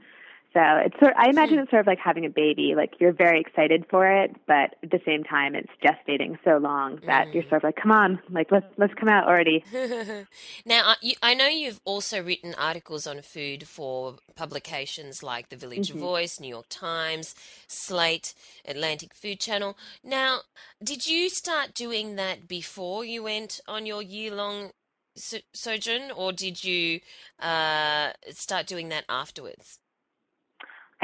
So 0.54 0.60
it's 0.62 0.94
sort. 1.00 1.14
I 1.18 1.30
imagine 1.30 1.58
it's 1.58 1.70
sort 1.70 1.80
of 1.80 1.88
like 1.88 1.98
having 1.98 2.24
a 2.24 2.30
baby. 2.30 2.74
Like 2.76 2.92
you're 3.00 3.12
very 3.12 3.40
excited 3.40 3.86
for 3.90 4.06
it, 4.06 4.36
but 4.46 4.76
at 4.84 4.90
the 4.92 5.00
same 5.04 5.24
time, 5.24 5.56
it's 5.56 5.70
gestating 5.84 6.38
so 6.44 6.58
long 6.58 7.00
that 7.06 7.26
mm. 7.26 7.34
you're 7.34 7.42
sort 7.48 7.54
of 7.54 7.64
like, 7.64 7.76
"Come 7.76 7.90
on, 7.90 8.20
like 8.30 8.52
let's 8.52 8.66
let's 8.76 8.94
come 8.94 9.08
out 9.08 9.26
already." 9.26 9.64
now, 10.64 10.90
uh, 10.90 10.94
you, 11.02 11.14
I 11.24 11.34
know 11.34 11.48
you've 11.48 11.80
also 11.84 12.22
written 12.22 12.54
articles 12.54 13.04
on 13.04 13.20
food 13.22 13.66
for 13.66 14.14
publications 14.36 15.24
like 15.24 15.48
The 15.48 15.56
Village 15.56 15.88
mm-hmm. 15.88 15.98
Voice, 15.98 16.38
New 16.38 16.48
York 16.48 16.66
Times, 16.68 17.34
Slate, 17.66 18.32
Atlantic 18.64 19.12
Food 19.12 19.40
Channel. 19.40 19.76
Now, 20.04 20.42
did 20.82 21.04
you 21.04 21.30
start 21.30 21.74
doing 21.74 22.14
that 22.14 22.46
before 22.46 23.04
you 23.04 23.24
went 23.24 23.60
on 23.66 23.86
your 23.86 24.02
year-long 24.02 24.70
so- 25.16 25.38
sojourn, 25.52 26.12
or 26.12 26.32
did 26.32 26.62
you 26.62 27.00
uh, 27.40 28.12
start 28.30 28.68
doing 28.68 28.88
that 28.90 29.04
afterwards? 29.08 29.80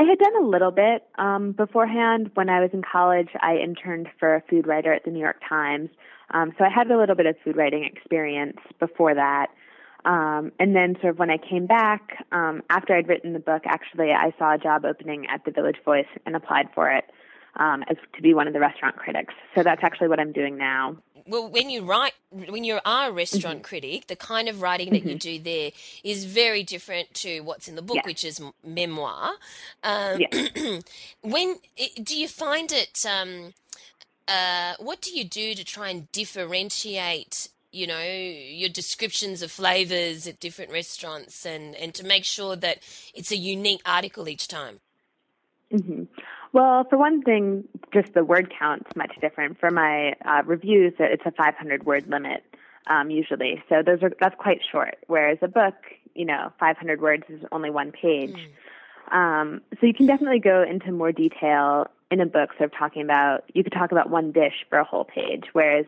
I 0.01 0.05
had 0.05 0.19
done 0.19 0.43
a 0.43 0.47
little 0.47 0.71
bit 0.71 1.07
um, 1.19 1.53
beforehand. 1.53 2.31
When 2.33 2.49
I 2.49 2.61
was 2.61 2.71
in 2.73 2.81
college, 2.81 3.29
I 3.43 3.57
interned 3.57 4.09
for 4.19 4.35
a 4.35 4.43
food 4.49 4.67
writer 4.67 4.95
at 4.95 5.05
the 5.05 5.11
New 5.11 5.21
York 5.21 5.43
Times. 5.47 5.91
Um, 6.31 6.55
so 6.57 6.65
I 6.65 6.71
had 6.71 6.91
a 6.91 6.97
little 6.97 7.15
bit 7.15 7.27
of 7.27 7.37
food 7.45 7.55
writing 7.55 7.85
experience 7.85 8.57
before 8.79 9.15
that. 9.15 9.49
Um, 10.07 10.53
and 10.59 10.75
then, 10.75 10.97
sort 11.03 11.13
of, 11.13 11.19
when 11.19 11.29
I 11.29 11.37
came 11.37 11.67
back, 11.67 12.25
um, 12.33 12.63
after 12.71 12.97
I'd 12.97 13.09
written 13.09 13.35
the 13.35 13.41
book, 13.41 13.65
actually, 13.67 14.13
I 14.13 14.33
saw 14.39 14.55
a 14.55 14.59
job 14.59 14.87
opening 14.87 15.27
at 15.27 15.45
the 15.45 15.51
Village 15.51 15.77
Voice 15.85 16.09
and 16.25 16.35
applied 16.35 16.71
for 16.75 16.91
it 16.91 17.05
um, 17.57 17.85
as 17.91 17.99
to 18.17 18.23
be 18.23 18.33
one 18.33 18.47
of 18.47 18.55
the 18.55 18.61
restaurant 18.61 18.97
critics. 18.97 19.35
So 19.55 19.63
that's 19.63 19.85
actually 19.85 20.09
what 20.09 20.19
I'm 20.19 20.33
doing 20.33 20.57
now 20.57 20.97
well, 21.31 21.49
when 21.49 21.71
you 21.71 21.83
write, 21.83 22.15
when 22.31 22.65
you 22.65 22.81
are 22.85 23.09
a 23.09 23.13
restaurant 23.13 23.59
mm-hmm. 23.59 23.65
critic, 23.65 24.07
the 24.09 24.17
kind 24.17 24.49
of 24.49 24.61
writing 24.61 24.91
that 24.91 25.01
mm-hmm. 25.01 25.11
you 25.11 25.19
do 25.19 25.39
there 25.39 25.71
is 26.03 26.25
very 26.25 26.63
different 26.65 27.15
to 27.15 27.41
what's 27.41 27.69
in 27.69 27.77
the 27.77 27.83
book, 27.83 28.05
which 28.05 28.25
is 28.25 28.43
memoir. 28.65 29.35
Um, 29.85 30.21
when 31.23 31.57
do 32.03 32.17
you 32.17 32.27
find 32.27 32.73
it? 32.73 33.05
Um, 33.09 33.55
uh, 34.27 34.75
what 34.79 35.01
do 35.01 35.17
you 35.17 35.25
do 35.25 35.55
to 35.55 35.65
try 35.65 35.89
and 35.89 36.11
differentiate? 36.13 37.49
You 37.73 37.87
know 37.87 38.03
your 38.03 38.69
descriptions 38.69 39.43
of 39.43 39.53
flavors 39.53 40.27
at 40.27 40.41
different 40.41 40.73
restaurants, 40.73 41.47
and 41.47 41.77
and 41.77 41.95
to 41.95 42.05
make 42.05 42.25
sure 42.25 42.57
that 42.57 42.79
it's 43.15 43.31
a 43.31 43.37
unique 43.37 43.83
article 43.87 44.29
each 44.29 44.49
time. 44.49 44.81
Mm-hmm. 45.73 46.03
Well, 46.53 46.85
for 46.89 46.99
one 46.99 47.23
thing, 47.23 47.65
just 47.93 48.13
the 48.15 48.25
word 48.25 48.53
count's 48.57 48.95
much 48.97 49.13
different. 49.21 49.61
For 49.61 49.71
my 49.71 50.15
uh, 50.25 50.43
reviews, 50.45 50.95
it's 50.99 51.23
a 51.25 51.31
500 51.31 51.87
word 51.87 52.09
limit 52.09 52.43
um, 52.89 53.11
usually, 53.11 53.63
so 53.69 53.83
those 53.85 54.03
are 54.03 54.11
that's 54.21 54.35
quite 54.37 54.61
short. 54.71 54.99
Whereas 55.07 55.39
a 55.43 55.49
book, 55.49 55.75
you 56.15 56.25
know, 56.25 56.53
500 56.59 57.01
words 57.01 57.25
is 57.29 57.43
only 57.53 57.71
one 57.71 57.93
page. 57.93 58.51
Mm. 59.11 59.17
Um, 59.17 59.61
so 59.81 59.87
you 59.87 59.95
can 59.95 60.07
definitely 60.07 60.41
go 60.41 60.63
into 60.63 60.93
more 60.93 61.13
detail 61.13 61.87
in 62.11 62.21
a 62.21 62.27
book. 62.27 62.51
Sort 62.59 62.73
of 62.73 62.79
talking 62.79 63.03
about 63.03 63.45
you 63.55 63.63
could 63.63 63.73
talk 63.73 63.93
about 63.93 64.11
one 64.11 64.33
dish 64.33 64.65
for 64.69 64.79
a 64.79 64.85
whole 64.85 65.05
page, 65.05 65.45
whereas 65.53 65.87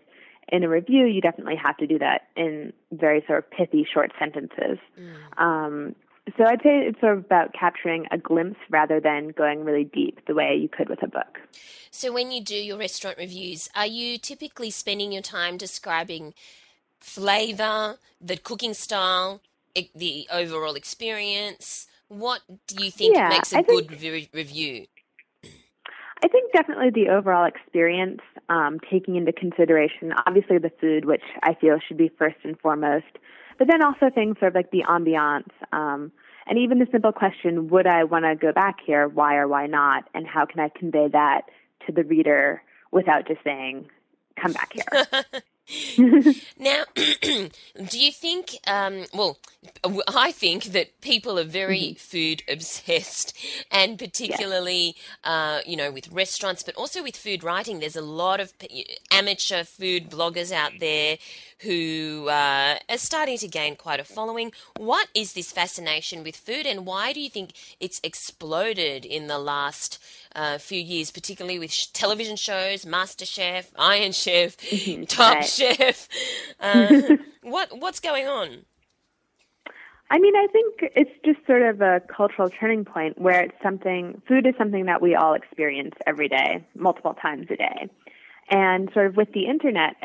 in 0.48 0.64
a 0.64 0.68
review, 0.68 1.06
you 1.06 1.20
definitely 1.20 1.56
have 1.56 1.76
to 1.78 1.86
do 1.86 1.98
that 1.98 2.28
in 2.36 2.72
very 2.92 3.24
sort 3.26 3.38
of 3.38 3.50
pithy, 3.50 3.86
short 3.92 4.12
sentences. 4.18 4.78
Mm. 4.98 5.42
Um, 5.42 5.94
so 6.36 6.44
I'd 6.44 6.62
say 6.62 6.86
it's 6.86 7.00
sort 7.00 7.18
of 7.18 7.24
about 7.24 7.52
capturing 7.52 8.06
a 8.10 8.18
glimpse 8.18 8.60
rather 8.70 9.00
than 9.00 9.30
going 9.30 9.64
really 9.64 9.84
deep 9.84 10.24
the 10.26 10.34
way 10.34 10.56
you 10.56 10.68
could 10.68 10.88
with 10.88 11.02
a 11.02 11.08
book. 11.08 11.38
So 11.90 12.12
when 12.12 12.30
you 12.30 12.42
do 12.42 12.54
your 12.54 12.78
restaurant 12.78 13.18
reviews, 13.18 13.68
are 13.74 13.86
you 13.86 14.18
typically 14.18 14.70
spending 14.70 15.12
your 15.12 15.22
time 15.22 15.56
describing 15.56 16.34
flavor, 17.00 17.98
the 18.20 18.36
cooking 18.36 18.72
style, 18.74 19.40
the 19.94 20.28
overall 20.30 20.74
experience? 20.74 21.86
What 22.08 22.42
do 22.68 22.84
you 22.84 22.90
think 22.90 23.16
yeah, 23.16 23.28
makes 23.28 23.52
a 23.52 23.58
I 23.58 23.62
good 23.62 23.88
think, 23.90 24.30
review? 24.32 24.86
I 26.24 26.28
think 26.28 26.52
definitely 26.52 26.90
the 26.90 27.08
overall 27.10 27.44
experience, 27.46 28.20
um, 28.48 28.78
taking 28.90 29.16
into 29.16 29.32
consideration 29.32 30.12
obviously 30.26 30.58
the 30.58 30.70
food, 30.80 31.04
which 31.04 31.22
I 31.42 31.54
feel 31.54 31.78
should 31.86 31.96
be 31.96 32.10
first 32.16 32.36
and 32.44 32.58
foremost, 32.60 33.18
but 33.58 33.68
then 33.68 33.82
also 33.82 34.10
things 34.14 34.36
sort 34.38 34.50
of 34.50 34.54
like 34.54 34.70
the 34.70 34.84
ambiance, 34.88 35.50
um, 35.72 36.12
and 36.46 36.58
even 36.58 36.78
the 36.78 36.88
simple 36.90 37.12
question, 37.12 37.68
would 37.68 37.86
I 37.86 38.04
want 38.04 38.24
to 38.24 38.34
go 38.34 38.52
back 38.52 38.78
here? 38.84 39.08
Why 39.08 39.36
or 39.36 39.46
why 39.46 39.66
not? 39.66 40.08
And 40.14 40.26
how 40.26 40.44
can 40.44 40.60
I 40.60 40.68
convey 40.68 41.08
that 41.08 41.42
to 41.86 41.92
the 41.92 42.04
reader 42.04 42.62
without 42.90 43.28
just 43.28 43.42
saying, 43.44 43.88
come 44.40 44.52
back 44.52 44.72
here? 44.72 45.42
now, 46.58 46.84
do 46.94 47.98
you 47.98 48.10
think? 48.10 48.56
Um, 48.66 49.04
well, 49.14 49.38
I 50.08 50.32
think 50.32 50.64
that 50.66 51.00
people 51.00 51.38
are 51.38 51.44
very 51.44 51.80
mm-hmm. 51.80 51.96
food 51.96 52.42
obsessed, 52.48 53.36
and 53.70 53.98
particularly, 53.98 54.96
uh, 55.24 55.60
you 55.64 55.76
know, 55.76 55.90
with 55.92 56.10
restaurants, 56.10 56.62
but 56.62 56.74
also 56.74 57.02
with 57.02 57.16
food 57.16 57.44
writing. 57.44 57.78
There's 57.78 57.96
a 57.96 58.02
lot 58.02 58.40
of 58.40 58.52
amateur 59.12 59.64
food 59.64 60.10
bloggers 60.10 60.50
out 60.50 60.72
there 60.80 61.18
who 61.62 62.28
uh, 62.28 62.78
are 62.88 62.98
starting 62.98 63.38
to 63.38 63.48
gain 63.48 63.76
quite 63.76 64.00
a 64.00 64.04
following. 64.04 64.52
What 64.76 65.08
is 65.14 65.32
this 65.32 65.52
fascination 65.52 66.22
with 66.22 66.36
food, 66.36 66.66
and 66.66 66.86
why 66.86 67.12
do 67.12 67.20
you 67.20 67.30
think 67.30 67.52
it's 67.80 68.00
exploded 68.02 69.04
in 69.04 69.26
the 69.26 69.38
last 69.38 69.98
uh, 70.34 70.58
few 70.58 70.80
years, 70.80 71.10
particularly 71.10 71.58
with 71.58 71.72
sh- 71.72 71.86
television 71.88 72.36
shows, 72.36 72.84
MasterChef, 72.84 73.66
Iron 73.78 74.12
Chef. 74.12 74.56
Top. 75.08 75.44
Chef? 75.44 76.08
Uh, 76.60 77.16
what 77.42 77.78
what's 77.78 78.00
going 78.00 78.26
on? 78.26 78.64
I 80.12 80.18
mean, 80.18 80.36
I 80.36 80.46
think 80.52 80.92
it's 80.94 81.10
just 81.24 81.38
sort 81.46 81.62
of 81.62 81.80
a 81.80 82.02
cultural 82.14 82.50
turning 82.50 82.84
point 82.84 83.18
where 83.18 83.44
it's 83.44 83.54
something, 83.62 84.20
food 84.28 84.46
is 84.46 84.52
something 84.58 84.84
that 84.84 85.00
we 85.00 85.14
all 85.14 85.32
experience 85.32 85.94
every 86.06 86.28
day, 86.28 86.66
multiple 86.74 87.14
times 87.14 87.46
a 87.48 87.56
day. 87.56 87.88
And 88.50 88.90
sort 88.92 89.06
of 89.06 89.16
with 89.16 89.32
the 89.32 89.46
internet, 89.46 89.96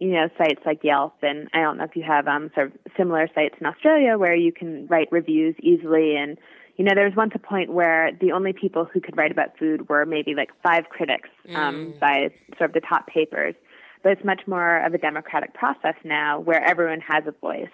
you 0.00 0.12
know, 0.12 0.28
sites 0.38 0.62
like 0.64 0.82
Yelp, 0.82 1.14
and 1.22 1.48
I 1.52 1.60
don't 1.60 1.76
know 1.76 1.84
if 1.84 1.94
you 1.94 2.02
have 2.02 2.26
um, 2.26 2.50
sort 2.54 2.68
of 2.68 2.72
similar 2.96 3.28
sites 3.34 3.54
in 3.60 3.66
Australia 3.66 4.16
where 4.16 4.34
you 4.34 4.50
can 4.50 4.86
write 4.86 5.08
reviews 5.12 5.54
easily. 5.62 6.16
And, 6.16 6.38
you 6.76 6.86
know, 6.86 6.92
there 6.94 7.04
was 7.04 7.14
once 7.14 7.32
a 7.34 7.38
point 7.38 7.70
where 7.70 8.10
the 8.18 8.32
only 8.32 8.54
people 8.54 8.86
who 8.86 9.00
could 9.02 9.18
write 9.18 9.30
about 9.30 9.58
food 9.58 9.90
were 9.90 10.06
maybe 10.06 10.34
like 10.34 10.50
five 10.62 10.84
critics 10.88 11.28
um, 11.54 11.92
mm. 11.92 12.00
by 12.00 12.30
sort 12.56 12.70
of 12.70 12.72
the 12.72 12.80
top 12.80 13.08
papers. 13.08 13.54
But 14.02 14.12
it's 14.12 14.24
much 14.24 14.40
more 14.46 14.78
of 14.78 14.94
a 14.94 14.98
democratic 14.98 15.52
process 15.52 15.96
now 16.02 16.40
where 16.40 16.64
everyone 16.64 17.02
has 17.06 17.24
a 17.26 17.32
voice. 17.32 17.68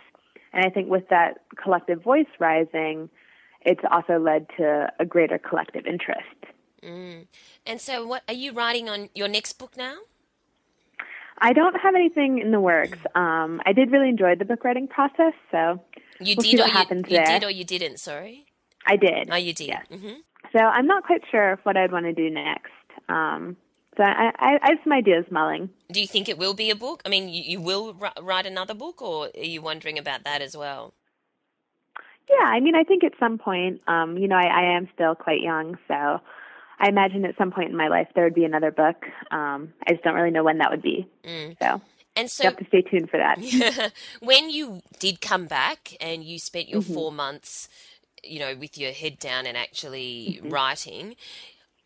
And 0.53 0.67
I 0.67 0.71
think 0.71 0.91
with 0.91 1.09
that 1.11 1.45
collective 1.63 2.03
voice 2.03 2.27
rising, 2.41 3.09
it's 3.65 3.83
also 3.89 4.19
led 4.19 4.49
to 4.57 4.93
a 4.99 5.05
greater 5.05 5.39
collective 5.39 5.87
interest. 5.87 6.25
Mm. 6.83 7.29
And 7.65 7.81
so, 7.81 8.05
what 8.05 8.25
are 8.27 8.35
you 8.35 8.53
writing 8.53 8.89
on 8.89 9.11
your 9.15 9.29
next 9.29 9.53
book 9.55 9.77
now? 9.77 9.95
I 11.39 11.53
don't 11.53 11.79
have 11.81 11.95
anything 11.95 12.39
in 12.39 12.51
the 12.51 12.61
works. 12.61 12.99
Um, 13.15 13.61
I 13.67 13.73
did 13.73 13.91
really 13.93 14.09
enjoy 14.09 14.35
the 14.37 14.45
book 14.45 14.65
writing 14.65 14.89
process, 14.89 15.35
so 15.51 15.81
you 16.21 16.35
we'll 16.37 16.51
did 16.51 16.61
or 16.61 16.67
you, 16.69 17.19
you 17.19 17.25
did 17.25 17.45
or 17.45 17.51
you 17.51 17.65
didn't. 17.65 17.99
Sorry, 17.99 18.47
I 18.87 18.97
did. 18.97 19.29
Oh, 19.31 19.37
you 19.37 19.53
did. 19.53 19.69
Yes. 19.69 19.87
Mm-hmm. 19.91 20.15
So 20.53 20.59
I'm 20.59 20.87
not 20.87 21.05
quite 21.05 21.23
sure 21.31 21.59
what 21.65 21.77
I'd 21.77 21.93
want 21.93 22.07
to 22.07 22.13
do 22.13 22.31
next. 22.31 22.71
Um, 23.09 23.57
so 23.97 24.03
I, 24.03 24.33
I, 24.39 24.59
I, 24.63 24.69
have 24.71 24.79
some 24.85 24.93
ideas 24.93 25.25
mulling. 25.31 25.71
Do 25.91 26.01
you 26.01 26.07
think 26.07 26.29
it 26.29 26.39
will 26.39 26.55
be 26.55 26.71
a 26.71 26.77
book? 26.77 27.03
I 27.05 27.09
mean, 27.09 27.29
you, 27.29 27.43
you 27.43 27.61
will 27.61 27.95
write 28.21 28.47
another 28.47 28.75
book, 28.75 29.01
or 29.01 29.31
are 29.35 29.45
you 29.45 29.63
wondering 29.63 29.99
about 29.99 30.25
that 30.25 30.43
as 30.43 30.57
well? 30.57 30.93
Yeah, 32.29 32.47
I 32.47 32.61
mean, 32.61 32.75
I 32.75 32.83
think 32.83 33.05
at 33.05 33.13
some 33.21 33.39
point, 33.39 33.81
um, 33.87 34.19
you 34.19 34.29
know, 34.29 34.37
I, 34.37 34.47
I 34.47 34.77
am 34.77 34.89
still 34.95 35.15
quite 35.15 35.41
young, 35.41 35.79
so 35.89 36.21
I 36.79 36.89
imagine 36.89 37.25
at 37.25 37.37
some 37.39 37.51
point 37.51 37.71
in 37.71 37.77
my 37.77 37.89
life 37.89 38.09
there 38.15 38.25
would 38.25 38.35
be 38.35 38.45
another 38.45 38.71
book. 38.71 39.07
Um, 39.31 39.73
I 39.87 39.93
just 39.93 40.05
don't 40.05 40.15
really 40.15 40.31
know 40.31 40.45
when 40.45 40.59
that 40.59 40.71
would 40.71 40.83
be. 40.83 41.09
Mm. 41.25 41.57
So. 41.61 41.81
And 42.15 42.31
so 42.31 42.45
you 42.45 42.51
have 42.51 42.59
to 42.59 42.67
stay 42.67 42.83
tuned 42.83 43.11
for 43.11 43.19
that. 43.19 43.93
when 44.21 44.51
you 44.51 44.81
did 44.99 45.21
come 45.21 45.47
back 45.47 45.95
and 46.01 46.25
you 46.25 46.39
spent 46.39 46.69
your 46.69 46.81
mm-hmm. 46.81 46.95
four 46.95 47.13
months, 47.13 47.69
you 48.25 48.39
know, 48.39 48.55
with 48.55 48.79
your 48.79 48.93
head 48.93 49.19
down 49.19 49.47
and 49.47 49.57
actually 49.57 50.41
mm-hmm. 50.41 50.51
writing, 50.51 51.17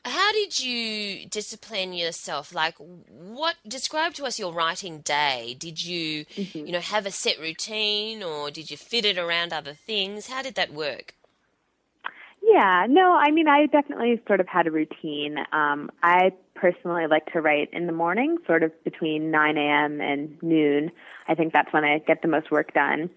how 0.04 0.32
did 0.32 0.60
you 0.60 1.26
discipline 1.26 1.92
yourself? 1.92 2.54
Like, 2.54 2.76
what 2.78 3.56
describe 3.66 4.14
to 4.14 4.24
us 4.24 4.38
your 4.38 4.52
writing 4.52 5.00
day? 5.00 5.56
Did 5.58 5.84
you, 5.84 6.24
mm-hmm. 6.24 6.66
you 6.66 6.72
know, 6.72 6.80
have 6.80 7.06
a 7.06 7.10
set 7.10 7.38
routine, 7.38 8.22
or 8.22 8.50
did 8.50 8.70
you 8.70 8.76
fit 8.76 9.04
it 9.04 9.18
around 9.18 9.52
other 9.52 9.74
things? 9.74 10.28
How 10.28 10.42
did 10.42 10.54
that 10.54 10.72
work? 10.72 11.14
Yeah, 12.52 12.86
no, 12.88 13.14
I 13.14 13.30
mean, 13.30 13.48
I 13.48 13.66
definitely 13.66 14.20
sort 14.26 14.40
of 14.40 14.48
had 14.48 14.66
a 14.66 14.70
routine. 14.70 15.38
Um, 15.52 15.90
I 16.02 16.32
personally 16.54 17.06
like 17.06 17.32
to 17.32 17.40
write 17.40 17.68
in 17.72 17.86
the 17.86 17.92
morning, 17.92 18.38
sort 18.46 18.62
of 18.62 18.72
between 18.82 19.30
9 19.30 19.56
a.m. 19.56 20.00
and 20.00 20.36
noon. 20.42 20.90
I 21.28 21.34
think 21.34 21.52
that's 21.52 21.72
when 21.72 21.84
I 21.84 21.98
get 21.98 22.22
the 22.22 22.28
most 22.28 22.50
work 22.50 22.74
done. 22.74 23.10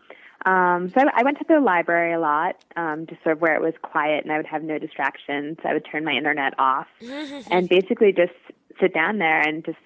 Um, 0.46 0.92
so 0.94 1.02
I, 1.02 1.22
I 1.22 1.24
went 1.24 1.40
to 1.40 1.46
the 1.48 1.60
library 1.60 2.14
a 2.14 2.20
lot, 2.20 2.64
um, 2.76 3.08
just 3.08 3.24
sort 3.24 3.38
of 3.38 3.42
where 3.42 3.56
it 3.56 3.62
was 3.62 3.74
quiet 3.82 4.24
and 4.24 4.32
I 4.32 4.38
would 4.38 4.46
have 4.46 4.62
no 4.62 4.78
distractions. 4.78 5.58
I 5.64 5.74
would 5.74 5.86
turn 5.90 6.04
my 6.04 6.14
internet 6.14 6.54
off 6.60 6.88
and 7.50 7.68
basically 7.68 8.12
just 8.12 8.34
sit 8.80 8.94
down 8.94 9.18
there 9.18 9.42
and 9.42 9.66
just 9.66 9.78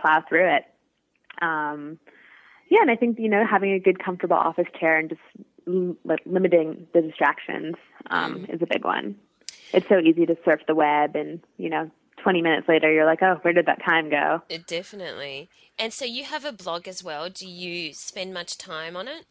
plow 0.00 0.24
through 0.28 0.56
it. 0.56 0.64
Um, 1.40 1.98
yeah, 2.68 2.80
and 2.80 2.90
I 2.90 2.96
think 2.96 3.18
you 3.18 3.28
know 3.28 3.44
having 3.48 3.72
a 3.72 3.78
good, 3.78 4.02
comfortable 4.02 4.36
office 4.36 4.68
chair 4.80 4.98
and 4.98 5.10
just 5.10 5.20
limiting 5.66 6.86
the 6.94 7.02
distractions 7.02 7.76
um, 8.10 8.40
mm. 8.40 8.54
is 8.54 8.62
a 8.62 8.66
big 8.66 8.84
one. 8.84 9.16
it's 9.72 9.88
so 9.88 9.98
easy 9.98 10.26
to 10.26 10.36
surf 10.44 10.60
the 10.66 10.74
web 10.74 11.16
and, 11.16 11.40
you 11.56 11.70
know, 11.70 11.90
20 12.22 12.42
minutes 12.42 12.68
later 12.68 12.92
you're 12.92 13.06
like, 13.06 13.22
oh, 13.22 13.38
where 13.42 13.52
did 13.52 13.66
that 13.66 13.82
time 13.84 14.08
go? 14.08 14.42
It 14.48 14.66
definitely. 14.66 15.48
And 15.78 15.92
so 15.92 16.04
you 16.04 16.24
have 16.24 16.44
a 16.44 16.52
blog 16.52 16.86
as 16.86 17.02
well. 17.02 17.28
Do 17.28 17.46
you 17.46 17.92
spend 17.92 18.32
much 18.32 18.58
time 18.58 18.96
on 18.96 19.08
it? 19.08 19.26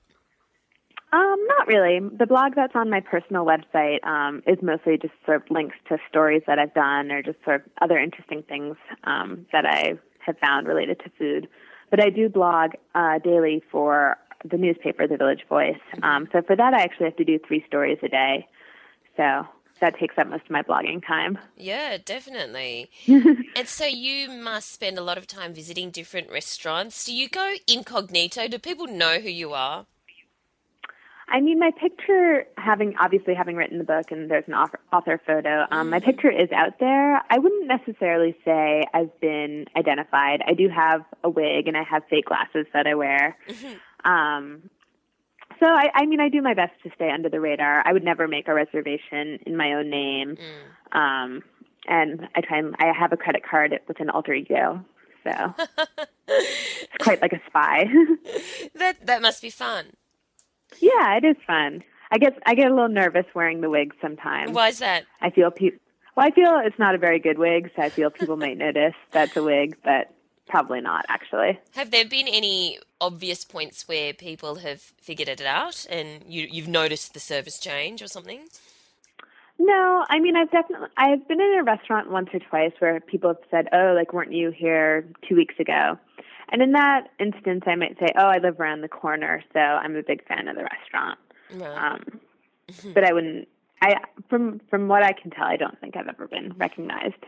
Um, 1.14 1.36
not 1.48 1.68
really. 1.68 2.00
The 2.00 2.26
blog 2.26 2.56
that's 2.56 2.76
on 2.76 2.90
my 2.90 3.02
personal 3.02 3.46
website 3.46 4.04
um, 4.06 4.42
is 4.48 4.58
mostly 4.62 4.98
just 4.98 5.14
sort 5.26 5.44
of 5.44 5.52
links 5.52 5.76
to 5.90 5.98
stories 6.10 6.42
that 6.48 6.58
I've 6.58 6.74
done 6.74 7.12
or 7.12 7.22
just 7.22 7.38
sort 7.44 7.58
of 7.58 7.62
other 7.82 7.98
interesting 7.98 8.44
things 8.44 8.78
um, 9.04 9.46
that 9.52 9.66
I 9.66 10.00
have 10.26 10.38
found 10.40 10.68
related 10.68 11.00
to 11.00 11.12
food. 11.18 11.50
But 11.90 12.02
I 12.02 12.10
do 12.10 12.30
blog 12.30 12.72
uh, 12.96 13.20
daily 13.20 13.62
for 13.72 14.18
the 14.43 14.57
newspaper, 14.57 15.07
The 15.07 15.17
Village 15.17 15.45
Voice. 15.48 15.79
Um, 16.03 16.27
so 16.31 16.41
for 16.41 16.55
that, 16.55 16.74
I 16.74 16.83
actually 16.83 17.05
have 17.05 17.17
to 17.17 17.25
do 17.25 17.39
three 17.48 17.63
stories 17.67 18.00
a 18.03 18.07
day. 18.07 18.48
So 19.17 19.48
that 19.81 19.98
takes 19.98 20.17
up 20.17 20.27
most 20.27 20.45
of 20.45 20.51
my 20.51 20.62
blogging 20.62 21.05
time. 21.05 21.38
Yeah, 21.57 21.98
definitely. 22.03 22.89
and 23.07 23.67
so 23.67 23.86
you 23.86 24.29
must 24.29 24.71
spend 24.71 24.98
a 24.98 25.01
lot 25.01 25.17
of 25.17 25.27
time 25.27 25.53
visiting 25.53 25.91
different 25.91 26.31
restaurants. 26.31 27.03
Do 27.05 27.13
you 27.13 27.27
go 27.27 27.55
incognito? 27.67 28.48
Do 28.48 28.60
people 28.60 28.88
know 28.88 29.19
who 29.19 29.29
you 29.29 29.53
are? 29.53 29.86
I 31.31 31.39
mean, 31.39 31.60
my 31.60 31.71
picture, 31.71 32.45
having 32.57 32.95
obviously 33.00 33.33
having 33.33 33.55
written 33.55 33.77
the 33.77 33.86
book 33.86 34.12
and 34.12 34.29
there's 34.29 34.43
an 34.48 34.53
author, 34.53 34.79
author 34.91 35.21
photo, 35.25 35.65
um, 35.71 35.89
my 35.89 36.01
picture 36.01 36.29
is 36.29 36.51
out 36.51 36.79
there. 36.79 37.21
I 37.29 37.39
wouldn't 37.39 37.67
necessarily 37.67 38.36
say 38.43 38.83
I've 38.93 39.17
been 39.21 39.65
identified. 39.77 40.41
I 40.45 40.53
do 40.53 40.67
have 40.67 41.05
a 41.24 41.29
wig 41.29 41.69
and 41.69 41.77
I 41.77 41.83
have 41.83 42.03
fake 42.10 42.25
glasses 42.25 42.65
that 42.74 42.86
I 42.86 42.95
wear. 42.95 43.38
Um, 44.03 44.70
so 45.60 45.67
I, 45.67 45.89
I 45.93 46.05
mean, 46.05 46.20
I 46.20 46.29
do 46.29 46.41
my 46.41 46.53
best 46.53 46.74
to 46.84 46.89
stay 46.96 47.12
under 47.12 47.29
the 47.29 47.39
radar. 47.39 47.84
I 47.86 47.93
would 47.93 48.03
never 48.03 48.27
make 48.27 48.48
a 48.48 48.53
reservation 48.53 49.39
in 49.46 49.55
my 49.55 49.74
own 49.74 49.89
name. 49.89 50.38
Mm. 50.38 50.98
Um, 50.98 51.43
and 51.88 52.27
I 52.36 52.41
try 52.41 52.58
and 52.58 52.75
I 52.79 52.91
have 52.98 53.12
a 53.12 53.17
credit 53.17 53.43
card 53.48 53.79
with 53.88 54.00
an 54.00 54.10
alter 54.10 54.34
ego. 54.34 54.84
So 55.24 55.31
it's 56.27 57.03
quite 57.03 57.22
like 57.22 57.34
a 57.34 57.41
spy. 57.48 57.86
that 58.75 59.05
that 59.05 59.22
must 59.22 59.41
be 59.41 59.50
fun. 59.50 59.88
Yeah, 60.79 61.17
it 61.17 61.25
is 61.25 61.36
fun. 61.46 61.84
I 62.12 62.17
get 62.17 62.38
I 62.46 62.55
get 62.55 62.72
a 62.72 62.74
little 62.74 62.89
nervous 62.89 63.25
wearing 63.34 63.62
the 63.62 63.70
wig 63.70 63.93
sometimes. 64.01 64.51
Why 64.51 64.70
is 64.70 64.79
that? 64.79 65.05
I 65.22 65.29
feel 65.29 65.51
people. 65.51 65.79
Well, 66.15 66.27
I 66.27 66.31
feel 66.31 66.60
it's 66.65 66.77
not 66.77 66.93
a 66.93 66.98
very 66.98 67.20
good 67.20 67.38
wig, 67.38 67.72
so 67.75 67.84
I 67.84 67.89
feel 67.89 68.10
people 68.10 68.36
might 68.36 68.58
notice 68.58 68.96
that's 69.12 69.36
a 69.38 69.43
wig, 69.43 69.77
but 69.84 70.13
probably 70.51 70.81
not 70.81 71.05
actually. 71.08 71.58
Have 71.75 71.89
there 71.91 72.05
been 72.05 72.27
any 72.27 72.77
obvious 73.00 73.46
points 73.46 73.88
where 73.88 74.13
people 74.13 74.55
have 74.55 74.81
figured 74.81 75.29
it 75.29 75.41
out 75.41 75.86
and 75.89 76.24
you 76.27 76.48
you've 76.51 76.67
noticed 76.67 77.13
the 77.13 77.20
service 77.20 77.58
change 77.58 78.01
or 78.01 78.08
something? 78.08 78.41
No, 79.58 80.05
I 80.10 80.20
mean 80.20 80.36
I've 80.36 80.51
definitely 80.51 80.89
I've 80.98 81.25
been 81.27 81.39
in 81.39 81.58
a 81.60 81.63
restaurant 81.63 82.12
once 82.12 82.29
or 82.34 82.39
twice 82.39 82.74
where 82.79 83.00
people 83.00 83.29
have 83.29 83.43
said, 83.50 83.70
"Oh, 83.72 83.93
like 83.96 84.13
weren't 84.13 84.34
you 84.34 84.51
here 84.51 85.08
2 85.27 85.36
weeks 85.36 85.55
ago?" 85.58 85.98
And 86.50 86.62
in 86.62 86.74
that 86.74 87.08
instance, 87.17 87.63
I 87.65 87.75
might 87.75 87.98
say, 87.98 88.08
"Oh, 88.17 88.25
I 88.25 88.39
live 88.39 88.60
around 88.60 88.81
the 88.81 88.89
corner, 88.89 89.41
so 89.53 89.60
I'm 89.60 89.96
a 89.96 90.03
big 90.03 90.27
fan 90.27 90.50
of 90.50 90.58
the 90.58 90.63
restaurant." 90.63 91.17
Right. 91.53 91.93
Um, 91.93 92.20
but 92.93 93.05
I 93.05 93.13
wouldn't. 93.13 93.48
I 93.81 93.96
from 94.29 94.60
from 94.70 94.89
what 94.89 95.01
I 95.01 95.13
can 95.13 95.31
tell, 95.31 95.46
I 95.46 95.55
don't 95.55 95.79
think 95.79 95.96
I've 95.96 96.10
ever 96.10 96.27
been 96.27 96.53
recognized. 96.58 97.24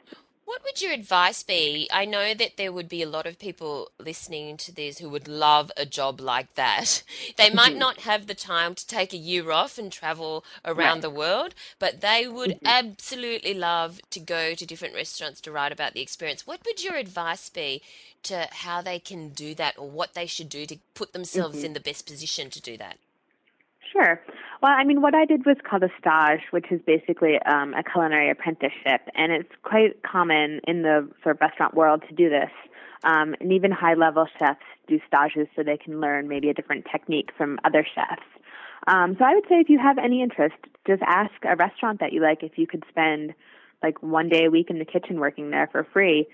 What 0.53 0.63
would 0.65 0.83
your 0.83 0.91
advice 0.91 1.41
be? 1.41 1.89
I 1.91 2.05
know 2.05 2.35
that 2.35 2.57
there 2.57 2.71
would 2.71 2.87
be 2.87 3.01
a 3.01 3.09
lot 3.09 3.25
of 3.25 3.39
people 3.39 3.89
listening 3.97 4.55
to 4.57 4.71
this 4.71 4.99
who 4.99 5.09
would 5.09 5.27
love 5.27 5.71
a 5.75 5.83
job 5.83 6.21
like 6.21 6.53
that. 6.53 7.01
They 7.37 7.49
might 7.49 7.75
not 7.85 8.01
have 8.01 8.27
the 8.27 8.35
time 8.35 8.75
to 8.75 8.85
take 8.85 9.13
a 9.13 9.17
year 9.17 9.49
off 9.49 9.79
and 9.79 9.91
travel 9.91 10.45
around 10.63 10.97
right. 10.97 11.01
the 11.01 11.09
world, 11.09 11.55
but 11.79 12.01
they 12.01 12.27
would 12.27 12.51
mm-hmm. 12.51 12.67
absolutely 12.67 13.55
love 13.55 13.99
to 14.11 14.19
go 14.19 14.53
to 14.53 14.65
different 14.65 14.93
restaurants 14.93 15.41
to 15.41 15.51
write 15.51 15.71
about 15.71 15.93
the 15.93 16.01
experience. 16.03 16.45
What 16.45 16.63
would 16.65 16.83
your 16.83 16.97
advice 16.97 17.49
be 17.49 17.81
to 18.23 18.47
how 18.51 18.83
they 18.83 18.99
can 18.99 19.29
do 19.29 19.55
that 19.55 19.75
or 19.79 19.89
what 19.89 20.13
they 20.13 20.27
should 20.27 20.49
do 20.49 20.67
to 20.67 20.77
put 20.93 21.13
themselves 21.13 21.57
mm-hmm. 21.57 21.65
in 21.65 21.73
the 21.73 21.79
best 21.79 22.05
position 22.05 22.51
to 22.51 22.61
do 22.61 22.77
that? 22.77 22.99
Sure. 23.91 24.21
Well, 24.63 24.71
I 24.71 24.85
mean, 24.85 25.01
what 25.01 25.13
I 25.13 25.25
did 25.25 25.45
was 25.45 25.57
called 25.69 25.83
a 25.83 25.89
stage, 25.99 26.47
which 26.51 26.71
is 26.71 26.79
basically 26.87 27.37
um, 27.45 27.73
a 27.73 27.83
culinary 27.83 28.31
apprenticeship, 28.31 29.01
and 29.13 29.29
it's 29.33 29.51
quite 29.61 30.01
common 30.03 30.61
in 30.65 30.83
the 30.83 31.09
sort 31.21 31.35
of 31.35 31.41
restaurant 31.41 31.73
world 31.73 32.01
to 32.07 32.15
do 32.15 32.29
this. 32.29 32.49
Um, 33.03 33.35
and 33.41 33.51
even 33.51 33.71
high 33.71 33.95
level 33.95 34.25
chefs 34.39 34.63
do 34.87 35.01
stages 35.05 35.49
so 35.53 35.63
they 35.63 35.75
can 35.75 35.99
learn 35.99 36.29
maybe 36.29 36.47
a 36.47 36.53
different 36.53 36.85
technique 36.89 37.31
from 37.37 37.59
other 37.65 37.85
chefs. 37.93 38.23
Um, 38.87 39.17
so 39.19 39.25
I 39.25 39.35
would 39.35 39.43
say 39.49 39.55
if 39.55 39.67
you 39.67 39.79
have 39.79 39.97
any 39.97 40.21
interest, 40.21 40.55
just 40.87 41.01
ask 41.05 41.33
a 41.43 41.57
restaurant 41.57 41.99
that 41.99 42.13
you 42.13 42.21
like 42.21 42.41
if 42.41 42.57
you 42.57 42.65
could 42.65 42.85
spend 42.87 43.33
like 43.83 44.01
one 44.01 44.29
day 44.29 44.45
a 44.45 44.49
week 44.49 44.69
in 44.69 44.79
the 44.79 44.85
kitchen 44.85 45.19
working 45.19 45.49
there 45.49 45.67
for 45.73 45.85
free. 45.91 46.25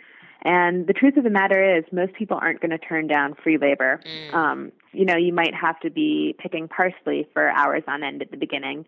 And 0.42 0.88
the 0.88 0.94
truth 0.94 1.18
of 1.18 1.24
the 1.24 1.30
matter 1.30 1.78
is, 1.78 1.84
most 1.92 2.14
people 2.14 2.38
aren't 2.42 2.62
going 2.62 2.72
to 2.72 2.78
turn 2.78 3.08
down 3.08 3.36
free 3.44 3.58
labor. 3.58 4.00
Mm. 4.06 4.34
Um, 4.34 4.72
you 4.94 5.06
know, 5.06 5.18
you 5.18 5.34
might 5.34 5.54
have 5.54 5.80
to 5.82 5.90
be 5.90 6.36
picking 6.40 6.68
parsley 6.68 7.28
for 7.34 7.50
hours 7.50 7.84
on 7.88 8.04
end 8.04 8.22
at 8.22 8.32
the 8.32 8.38
beginning, 8.38 8.86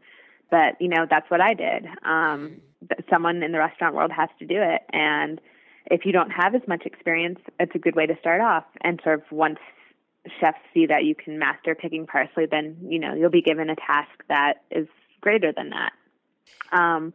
but 0.50 0.80
you 0.80 0.88
know 0.88 1.06
that's 1.10 1.30
what 1.30 1.42
I 1.42 1.54
did. 1.54 1.86
Um, 2.04 2.62
mm. 2.86 3.10
someone 3.10 3.44
in 3.44 3.52
the 3.52 3.60
restaurant 3.60 3.96
world 3.96 4.12
has 4.12 4.30
to 4.40 4.46
do 4.46 4.62
it, 4.62 4.82
and 4.94 5.42
if 5.88 6.06
you 6.06 6.14
don't 6.14 6.32
have 6.32 6.56
as 6.56 6.62
much 6.68 6.86
experience, 6.86 7.40
it's 7.60 7.76
a 7.76 7.80
good 7.80 7.96
way 7.96 8.06
to 8.06 8.16
start 8.20 8.40
off. 8.40 8.64
And 8.82 9.02
sort 9.04 9.20
of 9.20 9.32
once 9.32 9.60
chefs 10.40 10.60
see 10.74 10.86
that 10.86 11.04
you 11.04 11.16
can 11.16 11.40
master 11.40 11.76
picking 11.76 12.08
parsley, 12.08 12.46
then 12.50 12.78
you 12.88 13.00
know 13.00 13.14
you'll 13.14 13.30
be 13.30 13.42
given 13.42 13.70
a 13.70 13.76
task 13.76 14.12
that 14.30 14.64
is 14.72 14.88
greater 15.20 15.52
than 15.52 15.72
that. 15.72 15.92
Um, 16.72 17.14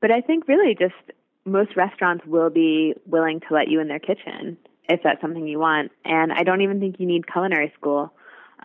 but 0.00 0.10
I 0.10 0.20
think 0.22 0.48
really 0.48 0.74
just 0.74 0.94
most 1.44 1.76
restaurants 1.76 2.24
will 2.26 2.50
be 2.50 2.94
willing 3.06 3.40
to 3.40 3.54
let 3.54 3.68
you 3.68 3.80
in 3.80 3.88
their 3.88 3.98
kitchen 3.98 4.56
if 4.88 5.00
that's 5.02 5.20
something 5.20 5.46
you 5.46 5.58
want. 5.58 5.92
And 6.04 6.32
I 6.32 6.42
don't 6.42 6.60
even 6.62 6.80
think 6.80 6.96
you 6.98 7.06
need 7.06 7.30
culinary 7.30 7.72
school. 7.78 8.12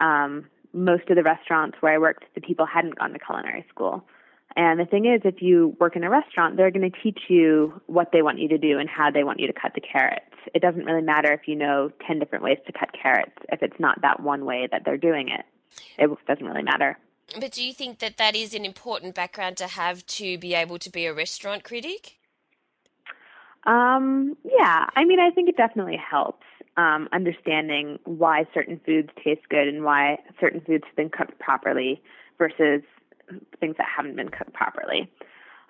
Um, 0.02 0.48
most 0.74 1.10
of 1.10 1.16
the 1.16 1.24
restaurants 1.24 1.78
where 1.80 1.94
I 1.94 1.98
worked, 1.98 2.26
the 2.36 2.42
people 2.42 2.66
hadn't 2.66 2.98
gone 2.98 3.14
to 3.14 3.20
culinary 3.20 3.66
school. 3.70 4.04
And 4.58 4.80
the 4.80 4.86
thing 4.86 5.06
is, 5.06 5.22
if 5.26 5.42
you 5.42 5.76
work 5.80 5.96
in 5.96 6.04
a 6.04 6.10
restaurant, 6.10 6.56
they're 6.56 6.72
going 6.72 6.90
to 6.90 6.98
teach 7.04 7.20
you 7.28 7.82
what 7.88 8.12
they 8.14 8.22
want 8.22 8.40
you 8.40 8.48
to 8.50 8.58
do 8.58 8.80
and 8.80 8.90
how 8.90 9.12
they 9.12 9.24
want 9.24 9.40
you 9.40 9.48
to 9.48 9.54
cut 9.54 9.74
the 9.76 9.82
carrots. 9.82 10.26
It 10.54 10.62
doesn't 10.62 10.86
really 10.86 11.02
matter 11.02 11.34
if 11.34 11.48
you 11.48 11.56
know 11.56 11.92
10 12.08 12.20
different 12.20 12.44
ways 12.44 12.58
to 12.66 12.72
cut 12.72 12.90
carrots 13.02 13.34
if 13.52 13.62
it's 13.62 13.80
not 13.80 14.02
that 14.02 14.22
one 14.22 14.46
way 14.46 14.68
that 14.72 14.84
they're 14.86 14.98
doing 14.98 15.30
it. 15.30 15.46
It 15.98 16.10
doesn't 16.26 16.46
really 16.46 16.64
matter. 16.64 16.98
But 17.40 17.52
do 17.52 17.64
you 17.64 17.74
think 17.74 18.00
that 18.00 18.18
that 18.18 18.36
is 18.36 18.54
an 18.54 18.64
important 18.64 19.16
background 19.16 19.58
to 19.58 19.68
have 19.68 20.06
to 20.06 20.38
be 20.38 20.54
able 20.54 20.80
to 20.80 20.90
be 20.90 21.06
a 21.06 21.14
restaurant 21.14 21.64
critic? 21.64 22.18
Um, 23.66 24.38
yeah, 24.44 24.88
I 24.96 25.06
mean, 25.06 25.20
I 25.20 25.32
think 25.32 25.50
it 25.50 25.58
definitely 25.58 25.98
helps 25.98 26.46
um, 26.78 27.08
understanding 27.12 28.00
why 28.06 28.46
certain 28.54 28.80
foods 28.86 29.10
taste 29.24 29.48
good 29.50 29.68
and 29.68 29.84
why 29.84 30.20
certain 30.40 30.62
foods 30.62 30.84
have 30.86 30.96
been 30.96 31.10
cooked 31.10 31.40
properly 31.40 32.02
versus 32.38 32.82
things 33.60 33.76
that 33.78 33.88
haven't 33.96 34.16
been 34.16 34.30
cooked 34.30 34.54
properly. 34.54 35.12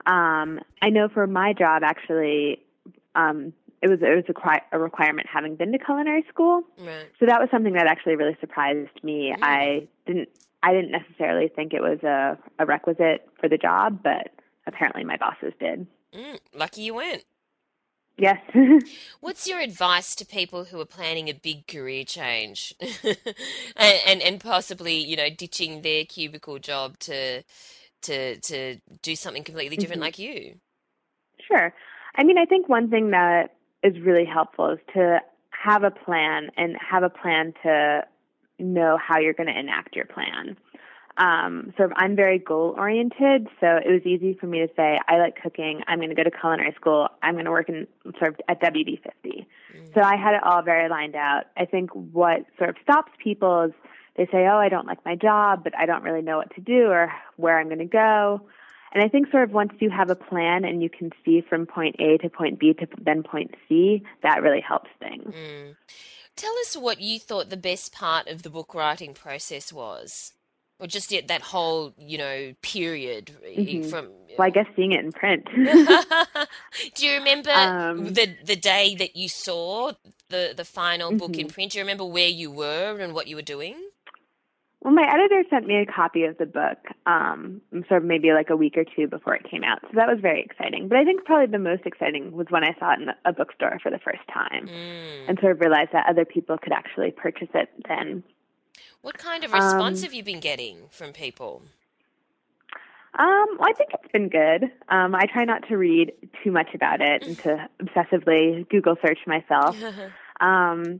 Um, 0.05 0.60
I 0.81 0.89
know 0.89 1.08
for 1.10 1.25
my 1.25 1.53
job, 1.53 1.84
actually, 1.84 2.60
um, 3.15 3.53
it 3.81 3.89
was 3.89 3.99
it 4.01 4.15
was 4.15 4.23
a, 4.27 4.75
a 4.75 4.79
requirement 4.79 5.27
having 5.31 5.55
been 5.55 5.71
to 5.71 5.77
culinary 5.77 6.25
school. 6.29 6.63
Right. 6.77 7.08
So 7.19 7.25
that 7.25 7.39
was 7.39 7.49
something 7.51 7.73
that 7.73 7.88
actually 7.88 8.15
really 8.15 8.38
surprised 8.39 9.03
me. 9.03 9.34
Mm. 9.36 9.39
I 9.41 9.88
didn't 10.05 10.29
I 10.63 10.73
didn't 10.73 10.91
necessarily 10.91 11.47
think 11.47 11.73
it 11.73 11.81
was 11.81 12.01
a, 12.03 12.38
a 12.60 12.65
requisite 12.65 13.27
for 13.39 13.47
the 13.47 13.58
job, 13.58 14.01
but 14.03 14.31
apparently 14.65 15.03
my 15.03 15.17
bosses 15.17 15.53
did. 15.60 15.86
Mm, 16.13 16.39
lucky 16.53 16.81
you 16.81 16.95
went. 16.95 17.23
Yes. 18.17 18.39
What's 19.19 19.47
your 19.47 19.60
advice 19.60 20.15
to 20.15 20.25
people 20.25 20.65
who 20.65 20.80
are 20.80 20.86
planning 20.86 21.28
a 21.28 21.34
big 21.34 21.67
career 21.67 22.06
change 22.06 22.73
and, 23.04 23.99
and, 24.08 24.21
and 24.21 24.39
possibly, 24.39 24.95
you 24.95 25.17
know, 25.17 25.30
ditching 25.30 25.82
their 25.82 26.06
cubicle 26.06 26.60
job 26.60 26.97
to 26.99 27.43
to 28.04 28.39
to 28.39 28.78
do 29.01 29.15
something 29.15 29.43
completely 29.43 29.75
different 29.78 30.01
mm-hmm. 30.01 30.08
like 30.08 30.19
you? 30.19 30.56
Sure. 31.45 31.73
I 32.15 32.23
mean, 32.23 32.38
I 32.38 32.45
think 32.45 32.69
one 32.69 32.89
thing 32.89 33.12
that 33.12 33.56
is 33.84 33.99
really 33.99 34.25
helpful 34.25 34.71
is 34.71 34.80
to 34.93 35.19
have 35.51 35.84
a 35.84 35.91
plan 35.91 36.49
and 36.58 36.78
have 36.78 37.04
a 37.04 37.10
plan 37.10 37.54
to 37.63 38.04
know 38.60 38.97
how 38.97 39.19
you're 39.19 39.34
going 39.34 39.47
to 39.47 39.60
enact 39.60 39.95
your 39.95 40.06
plan 40.06 40.56
um, 41.17 41.73
sort 41.78 41.91
of 41.91 41.97
I'm 41.97 42.15
very 42.15 42.39
goal 42.39 42.75
oriented, 42.78 43.47
so 43.60 43.67
it 43.78 43.89
was 43.89 44.01
easy 44.06 44.34
for 44.39 44.47
me 44.47 44.60
to 44.60 44.67
say 44.75 44.99
I 45.08 45.17
like 45.17 45.36
cooking. 45.41 45.82
I'm 45.88 45.99
going 45.99 46.10
to 46.10 46.15
go 46.15 46.23
to 46.23 46.32
culinary 46.32 46.73
school. 46.75 47.08
I'm 47.23 47.36
going 47.36 47.45
to 47.45 47.51
work 47.51 47.69
in 47.69 47.88
sort 48.17 48.34
of 48.34 48.41
at 48.49 48.62
WD50. 48.62 49.01
Mm. 49.23 49.45
So 49.93 50.01
I 50.01 50.17
had 50.17 50.36
it 50.36 50.43
all 50.43 50.62
very 50.62 50.89
lined 50.89 51.15
out. 51.15 51.45
I 51.56 51.65
think 51.65 51.91
what 51.91 52.45
sort 52.58 52.69
of 52.69 52.75
stops 52.84 53.12
people 53.23 53.63
is 53.63 53.71
they 54.17 54.25
say, 54.25 54.47
"Oh, 54.47 54.58
I 54.58 54.67
don't 54.67 54.88
like 54.88 55.04
my 55.06 55.15
job, 55.15 55.63
but 55.63 55.78
I 55.78 55.86
don't 55.86 56.04
really 56.04 56.21
know 56.21 56.38
what 56.38 56.54
to 56.56 56.62
do 56.62 56.88
or 56.88 57.12
where 57.38 57.60
I'm 57.60 57.67
going 57.67 57.80
to 57.80 57.86
go." 57.86 58.41
And 58.93 59.04
I 59.04 59.10
think 59.10 59.30
sort 59.30 59.43
of 59.43 59.51
once 59.51 59.73
you 59.80 59.89
have 59.89 60.10
a 60.10 60.15
plan 60.15 60.63
and 60.63 60.82
you 60.82 60.89
can 60.89 61.12
see 61.23 61.41
from 61.41 61.65
point 61.65 61.97
A 61.99 62.17
to 62.19 62.30
point 62.30 62.60
B 62.60 62.73
to 62.73 62.88
then 63.01 63.23
point 63.23 63.56
C, 63.67 64.04
that 64.23 64.41
really 64.41 64.62
helps 64.62 64.89
things. 64.99 65.34
Mm. 65.34 65.75
Tell 66.36 66.54
us 66.60 66.75
what 66.75 66.99
you 66.99 67.19
thought 67.19 67.49
the 67.49 67.58
best 67.58 67.93
part 67.93 68.28
of 68.28 68.43
the 68.43 68.49
book 68.49 68.73
writing 68.73 69.13
process 69.13 69.71
was 69.71 70.34
or 70.79 70.88
just 70.88 71.11
yet 71.11 71.27
that 71.27 71.41
whole 71.41 71.93
you 71.97 72.17
know 72.17 72.53
period 72.61 73.31
mm-hmm. 73.45 73.89
from 73.89 74.09
Well, 74.38 74.47
I 74.47 74.49
guess 74.49 74.67
seeing 74.75 74.91
it 74.91 74.99
in 75.03 75.11
print. 75.11 75.45
Do 76.95 77.05
you 77.05 77.13
remember 77.17 77.51
Um, 77.51 78.13
the 78.13 78.35
the 78.43 78.55
day 78.55 78.95
that 78.95 79.15
you 79.15 79.29
saw 79.29 79.91
the 80.29 80.53
the 80.55 80.65
final 80.65 81.11
book 81.15 81.38
in 81.38 81.47
Mhm. 81.47 81.53
print? 81.53 81.71
Do 81.71 81.77
you 81.77 81.83
remember 81.83 82.05
where 82.05 82.27
you 82.27 82.51
were 82.51 82.97
and 82.99 83.13
what 83.13 83.27
you 83.27 83.35
were 83.35 83.41
doing? 83.55 83.75
Well, 84.81 84.93
my 84.93 85.07
editor 85.11 85.41
sent 85.49 85.65
me 85.65 85.77
a 85.77 85.85
copy 85.88 86.25
of 86.25 86.38
the 86.38 86.45
book, 86.45 86.77
um, 87.07 87.61
sort 87.88 88.03
of 88.03 88.03
maybe 88.03 88.31
like 88.33 88.51
a 88.51 88.55
week 88.55 88.77
or 88.77 88.83
two 88.95 89.07
before 89.07 89.33
it 89.33 89.43
came 89.49 89.63
out. 89.63 89.79
So 89.81 89.88
that 89.95 90.07
was 90.07 90.19
very 90.21 90.41
exciting. 90.43 90.89
But 90.89 90.99
I 90.99 91.03
think 91.03 91.25
probably 91.25 91.47
the 91.47 91.57
most 91.57 91.88
exciting 91.88 92.33
was 92.33 92.45
when 92.51 92.63
I 92.63 92.75
saw 92.77 92.93
it 92.93 92.99
in 93.01 93.09
a 93.25 93.33
bookstore 93.33 93.79
for 93.81 93.89
the 93.89 93.97
first 93.97 94.21
time 94.31 94.67
Mm. 94.67 95.27
and 95.29 95.39
sort 95.39 95.53
of 95.53 95.59
realized 95.59 95.91
that 95.93 96.05
other 96.07 96.23
people 96.23 96.59
could 96.59 96.71
actually 96.73 97.09
purchase 97.09 97.49
it 97.55 97.69
then. 97.88 98.23
What 99.05 99.19
kind 99.19 99.43
of 99.43 99.53
response 99.53 99.99
Um, 99.99 100.05
have 100.05 100.13
you 100.15 100.23
been 100.23 100.39
getting 100.39 100.87
from 100.89 101.13
people? 101.13 101.61
Um, 103.13 103.45
well, 103.59 103.69
I 103.69 103.73
think 103.73 103.91
it's 103.93 104.11
been 104.11 104.29
good. 104.29 104.63
Um, 104.89 105.13
I 105.13 105.27
try 105.31 105.45
not 105.45 105.67
to 105.67 105.77
read 105.77 106.11
too 106.43 106.51
much 106.51 106.69
about 106.73 107.01
it 107.01 107.23
and 107.23 107.37
to 107.41 107.69
obsessively 107.83 108.67
Google 108.69 108.95
search 109.05 109.19
myself. 109.27 109.77
Um, 110.41 110.99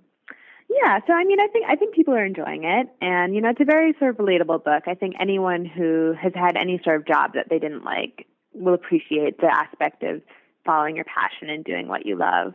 yeah, 0.70 1.00
so 1.06 1.12
I 1.12 1.26
mean, 1.26 1.42
I 1.42 1.48
think 1.48 1.66
I 1.68 1.76
think 1.76 1.94
people 1.94 2.14
are 2.14 2.26
enjoying 2.26 2.64
it, 2.64 2.88
and 3.02 3.36
you 3.36 3.42
know, 3.42 3.50
it's 3.50 3.60
a 3.60 3.66
very 3.66 3.94
sort 4.00 4.12
of 4.12 4.16
relatable 4.16 4.64
book. 4.64 4.84
I 4.88 4.94
think 4.94 5.16
anyone 5.20 5.66
who 5.66 6.14
has 6.14 6.32
had 6.34 6.56
any 6.56 6.80
sort 6.86 6.96
of 6.96 7.06
job 7.06 7.34
that 7.34 7.48
they 7.50 7.60
didn't 7.60 7.84
like 7.84 8.28
will 8.54 8.76
appreciate 8.76 9.42
the 9.42 9.54
aspect 9.54 10.04
of 10.04 10.22
following 10.66 10.96
your 10.96 11.04
passion 11.04 11.50
and 11.50 11.66
doing 11.66 11.90
what 11.90 12.06
you 12.06 12.16
love. 12.16 12.54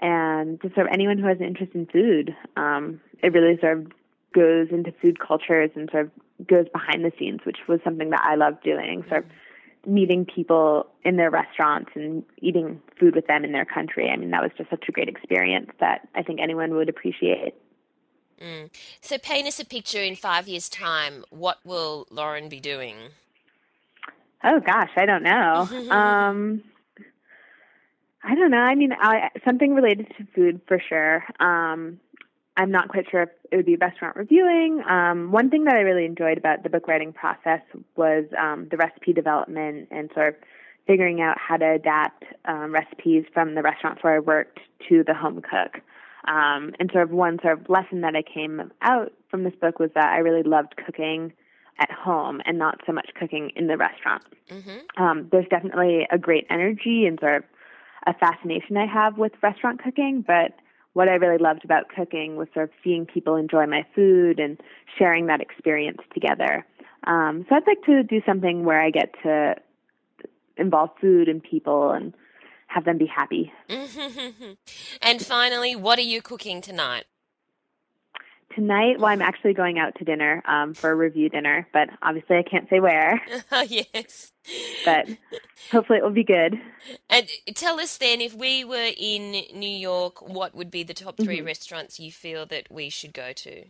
And 0.00 0.62
just 0.62 0.76
sort 0.76 0.86
of 0.86 0.92
anyone 0.92 1.18
who 1.18 1.26
has 1.26 1.38
an 1.40 1.46
interest 1.46 1.72
in 1.74 1.86
food, 1.86 2.36
um, 2.56 3.00
it 3.20 3.32
really 3.32 3.58
sort 3.60 3.78
of 3.78 3.92
goes 4.36 4.68
into 4.70 4.92
food 5.00 5.18
cultures 5.18 5.70
and 5.74 5.88
sort 5.90 6.04
of 6.06 6.46
goes 6.46 6.66
behind 6.72 7.04
the 7.04 7.12
scenes, 7.18 7.40
which 7.44 7.56
was 7.66 7.80
something 7.82 8.10
that 8.10 8.22
I 8.22 8.34
loved 8.34 8.62
doing. 8.62 9.02
Sort 9.08 9.24
of 9.24 9.30
meeting 9.86 10.26
people 10.26 10.86
in 11.04 11.16
their 11.16 11.30
restaurants 11.30 11.90
and 11.94 12.22
eating 12.38 12.82
food 13.00 13.14
with 13.14 13.26
them 13.26 13.44
in 13.44 13.52
their 13.52 13.64
country. 13.64 14.10
I 14.10 14.16
mean, 14.16 14.30
that 14.30 14.42
was 14.42 14.50
just 14.58 14.68
such 14.68 14.84
a 14.88 14.92
great 14.92 15.08
experience 15.08 15.70
that 15.80 16.08
I 16.14 16.22
think 16.22 16.40
anyone 16.40 16.74
would 16.74 16.88
appreciate. 16.88 17.54
Mm. 18.42 18.68
So 19.00 19.16
paint 19.16 19.46
us 19.46 19.58
a 19.58 19.64
picture 19.64 20.02
in 20.02 20.14
five 20.14 20.46
years' 20.48 20.68
time. 20.68 21.24
What 21.30 21.58
will 21.64 22.06
Lauren 22.10 22.48
be 22.48 22.60
doing? 22.60 22.96
Oh 24.44 24.60
gosh, 24.60 24.90
I 24.96 25.06
don't 25.06 25.22
know. 25.22 25.68
um, 25.90 26.62
I 28.22 28.34
don't 28.34 28.50
know. 28.50 28.58
I 28.58 28.74
mean, 28.74 28.92
I, 28.92 29.30
something 29.44 29.74
related 29.74 30.08
to 30.18 30.26
food 30.34 30.60
for 30.66 30.82
sure. 30.86 31.24
Um, 31.38 32.00
I'm 32.56 32.70
not 32.70 32.88
quite 32.88 33.06
sure 33.10 33.22
if 33.22 33.28
it 33.52 33.56
would 33.56 33.66
be 33.66 33.76
restaurant 33.76 34.16
reviewing. 34.16 34.82
Um, 34.88 35.30
one 35.30 35.50
thing 35.50 35.64
that 35.64 35.74
I 35.74 35.80
really 35.80 36.06
enjoyed 36.06 36.38
about 36.38 36.62
the 36.62 36.70
book 36.70 36.88
writing 36.88 37.12
process 37.12 37.60
was 37.96 38.24
um, 38.38 38.68
the 38.70 38.76
recipe 38.76 39.12
development 39.12 39.88
and 39.90 40.10
sort 40.14 40.28
of 40.28 40.34
figuring 40.86 41.20
out 41.20 41.36
how 41.38 41.56
to 41.56 41.72
adapt 41.72 42.24
um, 42.46 42.72
recipes 42.72 43.24
from 43.34 43.54
the 43.54 43.62
restaurants 43.62 44.02
where 44.02 44.14
I 44.14 44.20
worked 44.20 44.60
to 44.88 45.04
the 45.04 45.14
home 45.14 45.42
cook. 45.42 45.82
Um, 46.28 46.74
and 46.80 46.90
sort 46.92 47.04
of 47.04 47.10
one 47.10 47.38
sort 47.42 47.60
of 47.60 47.68
lesson 47.68 48.00
that 48.00 48.16
I 48.16 48.22
came 48.22 48.72
out 48.82 49.12
from 49.30 49.44
this 49.44 49.54
book 49.60 49.78
was 49.78 49.90
that 49.94 50.12
I 50.12 50.18
really 50.18 50.42
loved 50.42 50.74
cooking 50.84 51.32
at 51.78 51.90
home 51.90 52.40
and 52.46 52.58
not 52.58 52.80
so 52.86 52.92
much 52.92 53.10
cooking 53.18 53.52
in 53.54 53.66
the 53.66 53.76
restaurant. 53.76 54.22
hmm 54.50 54.78
Um, 54.96 55.28
there's 55.30 55.46
definitely 55.48 56.06
a 56.10 56.18
great 56.18 56.46
energy 56.48 57.06
and 57.06 57.20
sort 57.20 57.36
of 57.36 57.44
a 58.06 58.14
fascination 58.14 58.76
I 58.76 58.86
have 58.86 59.18
with 59.18 59.32
restaurant 59.42 59.82
cooking, 59.82 60.24
but 60.26 60.52
what 60.96 61.10
I 61.10 61.16
really 61.16 61.36
loved 61.36 61.62
about 61.62 61.90
cooking 61.94 62.36
was 62.36 62.48
sort 62.54 62.64
of 62.64 62.70
seeing 62.82 63.04
people 63.04 63.36
enjoy 63.36 63.66
my 63.66 63.84
food 63.94 64.40
and 64.40 64.58
sharing 64.98 65.26
that 65.26 65.42
experience 65.42 65.98
together. 66.14 66.64
Um, 67.04 67.44
so 67.46 67.54
I'd 67.54 67.66
like 67.66 67.82
to 67.84 68.02
do 68.02 68.22
something 68.24 68.64
where 68.64 68.80
I 68.80 68.88
get 68.88 69.10
to 69.22 69.56
involve 70.56 70.88
food 70.98 71.28
and 71.28 71.42
people 71.42 71.90
and 71.90 72.14
have 72.68 72.86
them 72.86 72.96
be 72.96 73.04
happy. 73.04 73.52
and 75.02 75.20
finally, 75.20 75.76
what 75.76 75.98
are 75.98 76.02
you 76.02 76.22
cooking 76.22 76.62
tonight? 76.62 77.04
Tonight, 78.56 78.98
well, 78.98 79.10
I'm 79.10 79.20
actually 79.20 79.52
going 79.52 79.78
out 79.78 79.94
to 79.96 80.04
dinner 80.04 80.42
um, 80.46 80.72
for 80.72 80.90
a 80.90 80.94
review 80.94 81.28
dinner, 81.28 81.68
but 81.74 81.90
obviously 82.02 82.38
I 82.38 82.42
can't 82.42 82.66
say 82.70 82.80
where, 82.80 83.20
yes. 83.66 84.32
but 84.82 85.06
hopefully 85.70 85.98
it 85.98 86.02
will 86.02 86.10
be 86.10 86.24
good. 86.24 86.54
And 87.10 87.28
tell 87.54 87.78
us 87.78 87.98
then, 87.98 88.22
if 88.22 88.32
we 88.34 88.64
were 88.64 88.92
in 88.96 89.32
New 89.54 89.68
York, 89.68 90.26
what 90.26 90.54
would 90.54 90.70
be 90.70 90.82
the 90.82 90.94
top 90.94 91.18
3 91.18 91.40
Mhm. 91.40 91.44
restaurants 91.46 92.00
you 92.00 92.10
feel 92.10 92.46
that 92.46 92.66
we 92.70 92.88
should 92.88 93.12
go 93.12 93.32
to? 93.34 93.66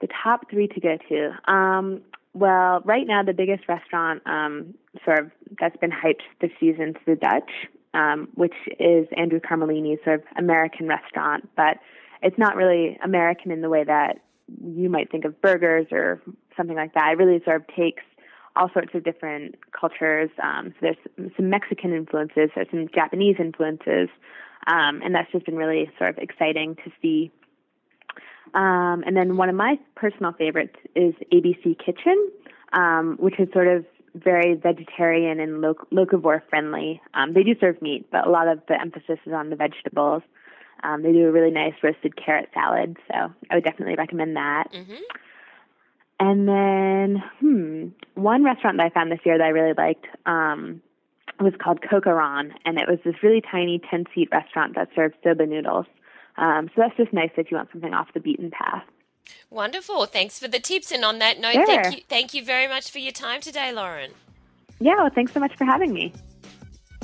The 0.00 0.08
top 0.22 0.48
three 0.48 0.68
to 0.68 0.80
go 0.80 0.96
to. 1.08 1.52
Um, 1.52 2.02
well, 2.34 2.82
right 2.84 3.04
now 3.04 3.24
the 3.24 3.32
biggest 3.32 3.68
restaurant, 3.68 4.22
um, 4.26 4.74
sort 5.04 5.18
of 5.18 5.30
that's 5.58 5.76
been 5.78 5.90
hyped 5.90 6.22
this 6.40 6.52
season, 6.60 6.90
is 6.90 6.94
the 7.04 7.16
Dutch, 7.16 7.50
um, 7.94 8.28
which 8.34 8.54
is 8.78 9.08
Andrew 9.16 9.40
Carmellini's 9.40 9.98
sort 10.04 10.20
of 10.20 10.24
American 10.36 10.86
restaurant, 10.86 11.48
but 11.56 11.78
it's 12.22 12.38
not 12.38 12.56
really 12.56 12.98
American 13.02 13.50
in 13.50 13.60
the 13.60 13.68
way 13.68 13.84
that 13.84 14.20
you 14.62 14.88
might 14.88 15.10
think 15.10 15.24
of 15.24 15.40
burgers 15.40 15.86
or 15.92 16.20
something 16.56 16.76
like 16.76 16.94
that. 16.94 17.12
It 17.12 17.18
really 17.18 17.42
sort 17.44 17.56
of 17.56 17.66
takes 17.74 18.02
all 18.56 18.70
sorts 18.72 18.90
of 18.94 19.04
different 19.04 19.54
cultures. 19.78 20.30
Um, 20.42 20.74
so 20.80 20.88
there's 21.16 21.30
some 21.36 21.50
Mexican 21.50 21.94
influences, 21.94 22.50
there's 22.54 22.68
some 22.70 22.88
Japanese 22.94 23.36
influences, 23.38 24.08
um, 24.66 25.00
and 25.02 25.14
that's 25.14 25.30
just 25.30 25.46
been 25.46 25.56
really 25.56 25.90
sort 25.98 26.10
of 26.10 26.18
exciting 26.18 26.76
to 26.76 26.90
see. 27.00 27.30
Um, 28.54 29.04
and 29.06 29.16
then 29.16 29.36
one 29.36 29.48
of 29.48 29.54
my 29.54 29.78
personal 29.94 30.32
favorites 30.32 30.76
is 30.94 31.14
ABC 31.32 31.76
Kitchen, 31.78 32.30
um, 32.72 33.16
which 33.20 33.38
is 33.38 33.48
sort 33.52 33.68
of 33.68 33.84
very 34.14 34.54
vegetarian 34.54 35.38
and 35.38 35.60
loc- 35.60 35.88
locavore 35.90 36.42
friendly. 36.48 37.00
Um, 37.14 37.34
they 37.34 37.42
do 37.42 37.54
serve 37.60 37.80
meat, 37.80 38.06
but 38.10 38.26
a 38.26 38.30
lot 38.30 38.48
of 38.48 38.60
the 38.66 38.80
emphasis 38.80 39.18
is 39.26 39.32
on 39.32 39.50
the 39.50 39.56
vegetables. 39.56 40.22
Um, 40.82 41.02
they 41.02 41.12
do 41.12 41.26
a 41.26 41.32
really 41.32 41.50
nice 41.50 41.74
roasted 41.82 42.14
carrot 42.16 42.48
salad, 42.54 42.96
so 43.08 43.32
I 43.50 43.54
would 43.54 43.64
definitely 43.64 43.96
recommend 43.96 44.36
that. 44.36 44.64
hmm 44.72 44.94
And 46.20 46.48
then, 46.48 47.22
hmm, 47.40 47.88
one 48.20 48.44
restaurant 48.44 48.76
that 48.78 48.86
I 48.86 48.90
found 48.90 49.10
this 49.12 49.20
year 49.24 49.38
that 49.38 49.44
I 49.44 49.48
really 49.48 49.74
liked 49.76 50.06
um, 50.26 50.82
was 51.40 51.52
called 51.62 51.80
Cocoron, 51.80 52.52
and 52.64 52.78
it 52.78 52.88
was 52.88 52.98
this 53.04 53.14
really 53.22 53.40
tiny 53.40 53.80
10 53.90 54.06
seat 54.14 54.28
restaurant 54.32 54.74
that 54.74 54.88
served 54.94 55.14
soba 55.22 55.46
noodles. 55.46 55.86
Um, 56.36 56.68
so 56.74 56.82
that's 56.82 56.96
just 56.96 57.12
nice 57.12 57.30
if 57.36 57.50
you 57.50 57.56
want 57.56 57.70
something 57.72 57.94
off 57.94 58.08
the 58.14 58.20
beaten 58.20 58.50
path. 58.50 58.84
Wonderful. 59.50 60.06
Thanks 60.06 60.38
for 60.38 60.48
the 60.48 60.60
tips. 60.60 60.92
And 60.92 61.04
on 61.04 61.18
that 61.18 61.38
note, 61.40 61.54
Sure. 61.54 61.66
thank 61.66 61.96
you, 61.96 62.02
thank 62.08 62.34
you 62.34 62.44
very 62.44 62.68
much 62.68 62.90
for 62.90 62.98
your 62.98 63.12
time 63.12 63.40
today, 63.40 63.72
Lauren. 63.72 64.12
Yeah, 64.80 64.96
well, 64.96 65.10
thanks 65.14 65.32
so 65.32 65.40
much 65.40 65.54
for 65.56 65.64
having 65.64 65.92
me. 65.92 66.12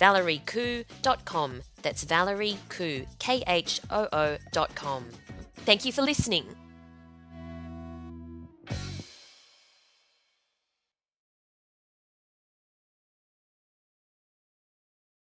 www.valeriekhoo.com. 0.00 1.62
That's 1.82 2.04
Valerie. 2.04 2.58
Thank 5.64 5.84
you 5.84 5.92
for 5.92 6.02
listening. 6.02 6.46